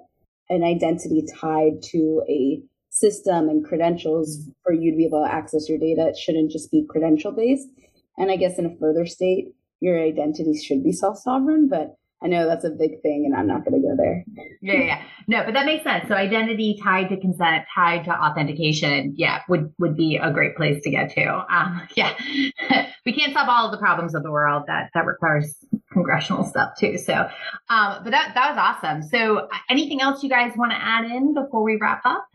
an 0.50 0.64
identity 0.64 1.24
tied 1.40 1.82
to 1.84 2.24
a 2.28 2.62
system 2.90 3.50
and 3.50 3.64
credentials 3.64 4.50
for 4.64 4.74
you 4.74 4.92
to 4.92 4.98
be 4.98 5.06
able 5.06 5.24
to 5.24 5.32
access 5.32 5.70
your 5.70 5.78
data. 5.78 6.08
It 6.08 6.18
shouldn't 6.18 6.52
just 6.52 6.72
be 6.72 6.86
credential 6.90 7.32
based. 7.32 7.68
And 8.18 8.32
I 8.32 8.36
guess 8.36 8.58
in 8.58 8.66
a 8.66 8.76
further 8.80 9.06
state, 9.06 9.54
your 9.80 10.02
identity 10.02 10.58
should 10.58 10.84
be 10.84 10.92
self 10.92 11.18
sovereign. 11.18 11.70
But 11.70 11.96
I 12.22 12.28
know 12.28 12.48
that's 12.48 12.66
a 12.66 12.70
big 12.70 13.02
thing, 13.02 13.24
and 13.26 13.34
I'm 13.34 13.48
not 13.48 13.64
going 13.64 13.82
to 13.82 13.88
go 13.88 13.96
there. 13.96 14.26
Yeah, 14.62 14.84
yeah, 14.84 15.02
no, 15.28 15.46
but 15.46 15.54
that 15.54 15.66
makes 15.66 15.86
sense. 15.86 16.06
So 16.10 16.16
identity 16.16 16.78
tied 16.84 17.08
to 17.10 17.18
consent, 17.18 17.64
tied 17.74 18.04
to 18.06 18.12
authentication, 18.12 19.14
yeah, 19.16 19.40
would 19.48 19.74
would 19.80 19.96
be 19.96 20.20
a 20.22 20.32
great 20.32 20.58
place 20.58 20.84
to 20.84 20.92
get 20.92 21.12
to. 21.14 21.46
Um, 21.50 21.82
yeah, 21.96 22.14
we 23.06 23.14
can't 23.14 23.34
solve 23.34 23.48
all 23.48 23.66
of 23.66 23.72
the 23.72 23.78
problems 23.78 24.16
of 24.16 24.24
the 24.24 24.32
world. 24.32 24.64
That 24.68 24.90
that 24.94 25.06
requires 25.06 25.56
congressional 25.92 26.44
stuff 26.44 26.74
too. 26.78 26.98
So, 26.98 27.14
um, 27.70 28.04
but 28.04 28.12
that 28.12 28.34
that 28.36 28.56
was 28.56 28.58
awesome. 28.58 29.04
So, 29.04 29.48
anything 29.70 30.02
else 30.02 30.24
you 30.24 30.30
guys 30.30 30.54
want 30.56 30.72
to 30.72 30.78
add 30.78 31.06
in 31.06 31.34
before 31.34 31.64
we 31.64 31.78
wrap 31.80 32.02
up? 32.06 32.28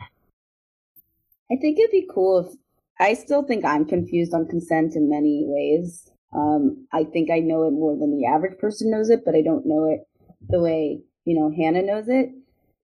I 1.50 1.56
think 1.60 1.78
it'd 1.78 1.90
be 1.90 2.08
cool 2.12 2.48
if 2.48 2.56
I 2.98 3.14
still 3.14 3.42
think 3.42 3.64
I'm 3.64 3.84
confused 3.84 4.34
on 4.34 4.46
consent 4.46 4.96
in 4.96 5.10
many 5.10 5.44
ways. 5.46 6.10
Um, 6.34 6.86
I 6.92 7.04
think 7.04 7.30
I 7.30 7.38
know 7.38 7.66
it 7.66 7.72
more 7.72 7.96
than 7.96 8.16
the 8.16 8.26
average 8.26 8.58
person 8.58 8.90
knows 8.90 9.10
it, 9.10 9.20
but 9.24 9.34
I 9.34 9.42
don't 9.42 9.66
know 9.66 9.86
it 9.86 10.00
the 10.48 10.60
way, 10.60 11.00
you 11.24 11.38
know, 11.38 11.52
Hannah 11.54 11.82
knows 11.82 12.08
it. 12.08 12.30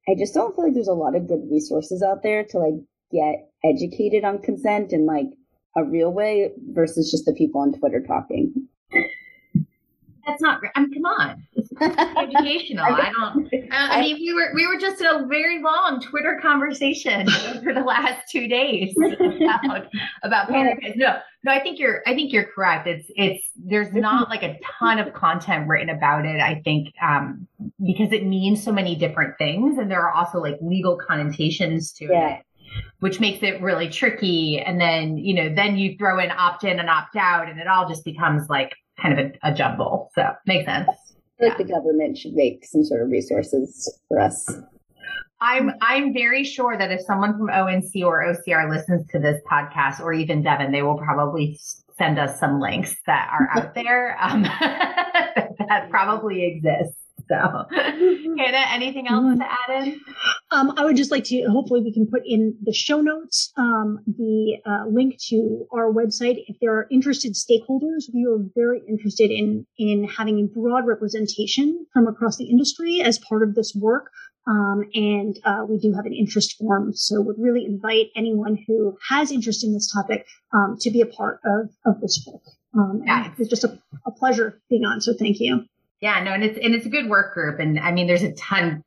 I 0.09 0.14
just 0.18 0.35
don't 0.35 0.54
feel 0.54 0.64
like 0.64 0.74
there's 0.74 0.88
a 0.88 0.92
lot 0.92 1.16
of 1.16 1.28
good 1.28 1.48
resources 1.50 2.02
out 2.02 2.22
there 2.22 2.44
to 2.44 2.59
like 2.59 2.74
get 3.12 3.50
educated 3.64 4.24
on 4.24 4.38
consent 4.42 4.92
in 4.92 5.06
like 5.06 5.26
a 5.76 5.85
real 5.85 6.11
way 6.12 6.50
versus 6.68 7.11
just 7.11 7.26
the 7.26 7.35
people 7.35 7.61
on 7.61 7.72
Twitter 7.72 8.02
talking. 8.06 8.68
That's 10.30 10.42
not. 10.42 10.60
I 10.74 10.80
mean, 10.80 10.94
come 10.94 11.04
on. 11.04 11.46
It's 11.54 11.70
educational. 11.80 12.84
I 12.84 13.10
don't. 13.10 13.48
I 13.72 14.00
mean, 14.00 14.16
we 14.16 14.32
were 14.32 14.52
we 14.54 14.66
were 14.66 14.78
just 14.78 15.00
in 15.00 15.06
a 15.06 15.26
very 15.26 15.62
long 15.62 16.00
Twitter 16.00 16.38
conversation 16.40 17.28
for 17.62 17.74
the 17.74 17.80
last 17.80 18.28
two 18.30 18.48
days 18.48 18.94
about 18.96 19.88
about 20.22 20.48
parenthood. 20.48 20.94
No, 20.96 21.18
no. 21.44 21.52
I 21.52 21.60
think 21.60 21.78
you're. 21.78 22.02
I 22.06 22.14
think 22.14 22.32
you're 22.32 22.46
correct. 22.46 22.86
It's 22.86 23.10
it's. 23.16 23.44
There's 23.56 23.92
not 23.92 24.28
like 24.28 24.42
a 24.42 24.58
ton 24.78 24.98
of 24.98 25.12
content 25.12 25.68
written 25.68 25.90
about 25.90 26.24
it. 26.24 26.40
I 26.40 26.60
think 26.64 26.94
um, 27.02 27.46
because 27.84 28.12
it 28.12 28.24
means 28.24 28.62
so 28.62 28.72
many 28.72 28.94
different 28.94 29.36
things, 29.38 29.78
and 29.78 29.90
there 29.90 30.02
are 30.02 30.12
also 30.12 30.38
like 30.38 30.58
legal 30.60 30.96
connotations 30.96 31.92
to 31.92 32.06
yeah. 32.06 32.36
it 32.36 32.44
which 33.00 33.20
makes 33.20 33.42
it 33.42 33.61
really 33.61 33.88
tricky. 33.88 34.61
And 34.61 34.80
then, 34.80 35.16
you 35.16 35.35
know, 35.35 35.54
then 35.54 35.76
you 35.76 35.96
throw 35.98 36.18
in 36.18 36.30
opt 36.30 36.64
in 36.64 36.78
and 36.78 36.88
opt 36.88 37.16
out, 37.16 37.48
and 37.48 37.61
it 37.61 37.66
all 37.66 37.88
just 37.88 38.04
becomes 38.04 38.48
like 38.48 38.74
kind 39.00 39.18
of 39.18 39.26
a, 39.26 39.50
a 39.50 39.54
jumble. 39.54 40.11
So 40.14 40.30
makes 40.46 40.66
sense. 40.66 40.88
I 41.40 41.44
like 41.44 41.59
yeah. 41.59 41.64
the 41.64 41.72
government 41.72 42.18
should 42.18 42.35
make 42.35 42.64
some 42.64 42.85
sort 42.85 43.02
of 43.02 43.11
resources 43.11 43.98
for 44.09 44.20
us. 44.20 44.46
I'm 45.40 45.70
I'm 45.80 46.12
very 46.12 46.44
sure 46.44 46.76
that 46.76 46.90
if 46.90 47.00
someone 47.00 47.33
from 47.38 47.48
ONC 47.48 48.04
or 48.04 48.24
OCR 48.24 48.68
listens 48.68 49.06
to 49.09 49.18
this 49.18 49.40
podcast, 49.50 50.00
or 50.00 50.12
even 50.12 50.42
Devin, 50.42 50.70
they 50.70 50.83
will 50.83 50.98
probably 50.98 51.59
send 51.96 52.18
us 52.18 52.38
some 52.38 52.61
links 52.61 52.94
that 53.06 53.30
are 53.33 53.48
out 53.56 53.74
there 53.74 54.16
um, 54.20 54.42
that 54.61 55.87
probably 55.88 56.44
exist. 56.44 56.96
So, 57.30 57.36
Hannah, 57.70 58.66
anything 58.72 59.06
else 59.06 59.38
to 59.38 59.44
add 59.44 59.84
in? 59.84 60.00
Um, 60.50 60.74
I 60.76 60.84
would 60.84 60.96
just 60.96 61.12
like 61.12 61.22
to, 61.24 61.44
hopefully, 61.44 61.80
we 61.80 61.92
can 61.92 62.08
put 62.08 62.22
in 62.26 62.56
the 62.60 62.72
show 62.72 63.00
notes 63.00 63.52
um, 63.56 64.00
the 64.04 64.56
uh, 64.66 64.88
link 64.90 65.16
to 65.28 65.64
our 65.72 65.92
website. 65.92 66.42
If 66.48 66.56
there 66.60 66.72
are 66.74 66.88
interested 66.90 67.34
stakeholders, 67.34 68.10
we 68.12 68.26
are 68.26 68.38
very 68.56 68.82
interested 68.88 69.30
in 69.30 69.64
in 69.78 70.08
having 70.08 70.40
a 70.40 70.48
broad 70.48 70.86
representation 70.86 71.86
from 71.92 72.08
across 72.08 72.36
the 72.36 72.50
industry 72.50 73.00
as 73.00 73.20
part 73.20 73.44
of 73.44 73.54
this 73.54 73.76
work. 73.76 74.10
Um, 74.48 74.84
and 74.94 75.38
uh, 75.44 75.64
we 75.68 75.78
do 75.78 75.92
have 75.92 76.06
an 76.06 76.14
interest 76.14 76.56
form, 76.58 76.92
so 76.94 77.20
would 77.20 77.38
really 77.38 77.64
invite 77.64 78.06
anyone 78.16 78.58
who 78.66 78.98
has 79.08 79.30
interest 79.30 79.62
in 79.62 79.72
this 79.72 79.92
topic 79.92 80.26
um, 80.52 80.76
to 80.80 80.90
be 80.90 81.00
a 81.00 81.06
part 81.06 81.38
of 81.44 81.70
of 81.86 82.00
this 82.00 82.26
work. 82.26 82.42
Um, 82.74 83.02
yeah. 83.06 83.32
It's 83.38 83.50
just 83.50 83.62
a, 83.62 83.78
a 84.04 84.10
pleasure 84.10 84.60
being 84.68 84.84
on. 84.84 85.00
So 85.00 85.12
thank 85.16 85.38
you. 85.38 85.64
Yeah, 86.00 86.22
no, 86.22 86.32
and 86.32 86.42
it's 86.42 86.58
and 86.58 86.74
it's 86.74 86.86
a 86.86 86.88
good 86.88 87.08
work 87.08 87.34
group, 87.34 87.60
and 87.60 87.78
I 87.78 87.92
mean, 87.92 88.06
there's 88.06 88.22
a 88.22 88.32
ton 88.32 88.82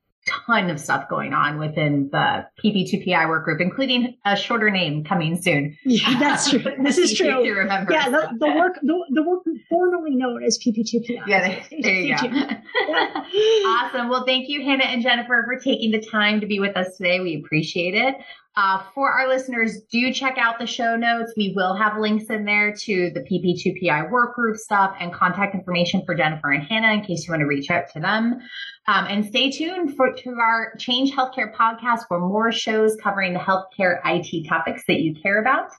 ton 0.48 0.70
of 0.70 0.80
stuff 0.80 1.10
going 1.10 1.34
on 1.34 1.60
within 1.60 2.10
the 2.12 2.48
PP2PI 2.64 3.28
work 3.28 3.46
group, 3.46 3.60
including 3.60 4.18
a 4.26 4.36
shorter 4.36 4.70
name 4.70 5.04
coming 5.04 5.42
soon. 5.42 5.78
Yeah, 5.84 6.18
that's 6.20 6.50
true. 6.50 6.64
This 6.84 6.98
is 6.98 7.14
true. 7.14 7.44
Remember. 7.44 7.94
Yeah, 7.94 8.10
the, 8.10 8.30
the 8.40 8.48
work 8.48 8.80
the, 8.82 9.06
the 9.10 9.24
work 9.24 9.44
formerly 9.70 10.16
known 10.16 10.44
as 10.44 10.58
PP2PI. 10.58 11.28
Yeah, 11.28 11.48
there, 11.48 11.82
there 11.82 11.94
you 11.94 12.18
go. 12.18 12.28
awesome. 13.68 14.10
Well, 14.10 14.26
thank 14.26 14.50
you, 14.50 14.64
Hannah 14.64 14.86
and 14.86 15.02
Jennifer, 15.02 15.44
for 15.46 15.60
taking 15.60 15.92
the 15.92 16.02
time 16.02 16.42
to 16.42 16.48
be 16.48 16.60
with 16.60 16.76
us 16.76 16.98
today. 16.98 17.20
We 17.20 17.42
appreciate 17.44 17.94
it. 17.96 18.16
Uh, 18.56 18.84
for 18.94 19.12
our 19.12 19.28
listeners, 19.28 19.82
do 19.92 20.14
check 20.14 20.38
out 20.38 20.60
the 20.60 20.68
show 20.68 20.96
notes. 20.96 21.34
We 21.36 21.54
will 21.56 21.74
have 21.74 21.98
links 21.98 22.26
in 22.30 22.46
there 22.46 22.72
to 22.72 23.10
the 23.12 23.22
PP2PI 23.22 24.12
work 24.12 24.36
group 24.36 24.58
stuff 24.58 24.96
and 25.00 25.12
contact 25.12 25.56
information 25.56 26.04
for 26.06 26.14
Jennifer 26.14 26.52
and 26.52 26.64
Hannah 26.64 26.94
in 26.94 27.02
case 27.02 27.26
you 27.26 27.32
want 27.32 27.42
to 27.42 27.48
reach 27.48 27.72
out 27.72 27.86
to 27.94 28.00
them. 28.00 28.40
Um, 28.86 29.06
and 29.08 29.26
stay 29.26 29.50
tuned 29.50 29.96
for 29.96 30.12
to 30.12 30.30
our 30.32 30.76
Change 30.78 31.12
Healthcare 31.12 31.56
podcast 31.56 32.08
for 32.08 32.20
more 32.20 32.52
shows 32.52 32.98
covering 33.02 33.34
the 33.34 33.40
healthcare 33.40 34.02
IT 34.04 34.48
topics 34.48 34.84
that 34.88 35.00
you 35.00 35.16
care 35.16 35.40
about. 35.40 35.72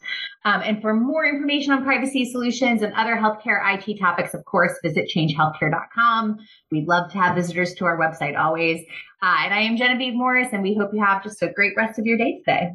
Um, 0.47 0.62
and 0.62 0.81
for 0.81 0.95
more 0.95 1.27
information 1.27 1.73
on 1.73 1.85
privacy 1.85 2.31
solutions 2.31 2.83
and 2.83 2.95
other 2.95 3.17
healthcare 3.17 3.61
IT 3.62 3.99
topics, 3.99 4.33
of 4.33 4.45
course, 4.47 4.73
visit 4.83 5.11
changehealthcare.com. 5.14 6.38
We'd 6.71 6.88
love 6.88 7.11
to 7.12 7.19
have 7.19 7.35
visitors 7.35 7.75
to 7.75 7.85
our 7.85 7.99
website 7.99 8.38
always. 8.38 8.81
Uh, 9.23 9.37
and 9.45 9.55
I 9.55 9.61
am 9.61 9.77
Genevieve 9.77 10.14
Morris, 10.14 10.49
and 10.53 10.62
we 10.62 10.75
hope 10.75 10.90
you 10.95 11.05
have 11.05 11.23
just 11.23 11.43
a 11.43 11.49
great 11.49 11.73
rest 11.77 11.99
of 11.99 12.07
your 12.07 12.17
day 12.17 12.38
today. 12.38 12.71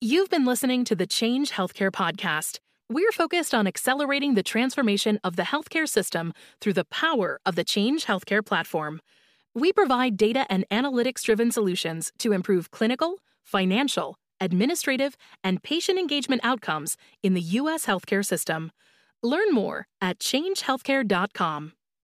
You've 0.00 0.30
been 0.30 0.46
listening 0.46 0.84
to 0.84 0.94
the 0.94 1.06
Change 1.06 1.50
Healthcare 1.52 1.90
podcast. 1.90 2.60
We're 2.88 3.12
focused 3.12 3.54
on 3.54 3.66
accelerating 3.66 4.34
the 4.34 4.42
transformation 4.42 5.20
of 5.22 5.36
the 5.36 5.42
healthcare 5.42 5.88
system 5.88 6.32
through 6.60 6.72
the 6.72 6.86
power 6.86 7.40
of 7.44 7.54
the 7.54 7.64
Change 7.64 8.06
Healthcare 8.06 8.44
platform. 8.44 9.00
We 9.54 9.72
provide 9.72 10.16
data 10.16 10.46
and 10.48 10.64
analytics 10.70 11.22
driven 11.22 11.50
solutions 11.50 12.12
to 12.18 12.32
improve 12.32 12.70
clinical, 12.70 13.16
financial, 13.42 14.16
administrative, 14.40 15.16
and 15.42 15.62
patient 15.62 15.98
engagement 15.98 16.42
outcomes 16.44 16.96
in 17.22 17.34
the 17.34 17.40
U.S. 17.40 17.86
healthcare 17.86 18.24
system. 18.24 18.70
Learn 19.22 19.52
more 19.52 19.86
at 20.00 20.18
changehealthcare.com. 20.20 21.72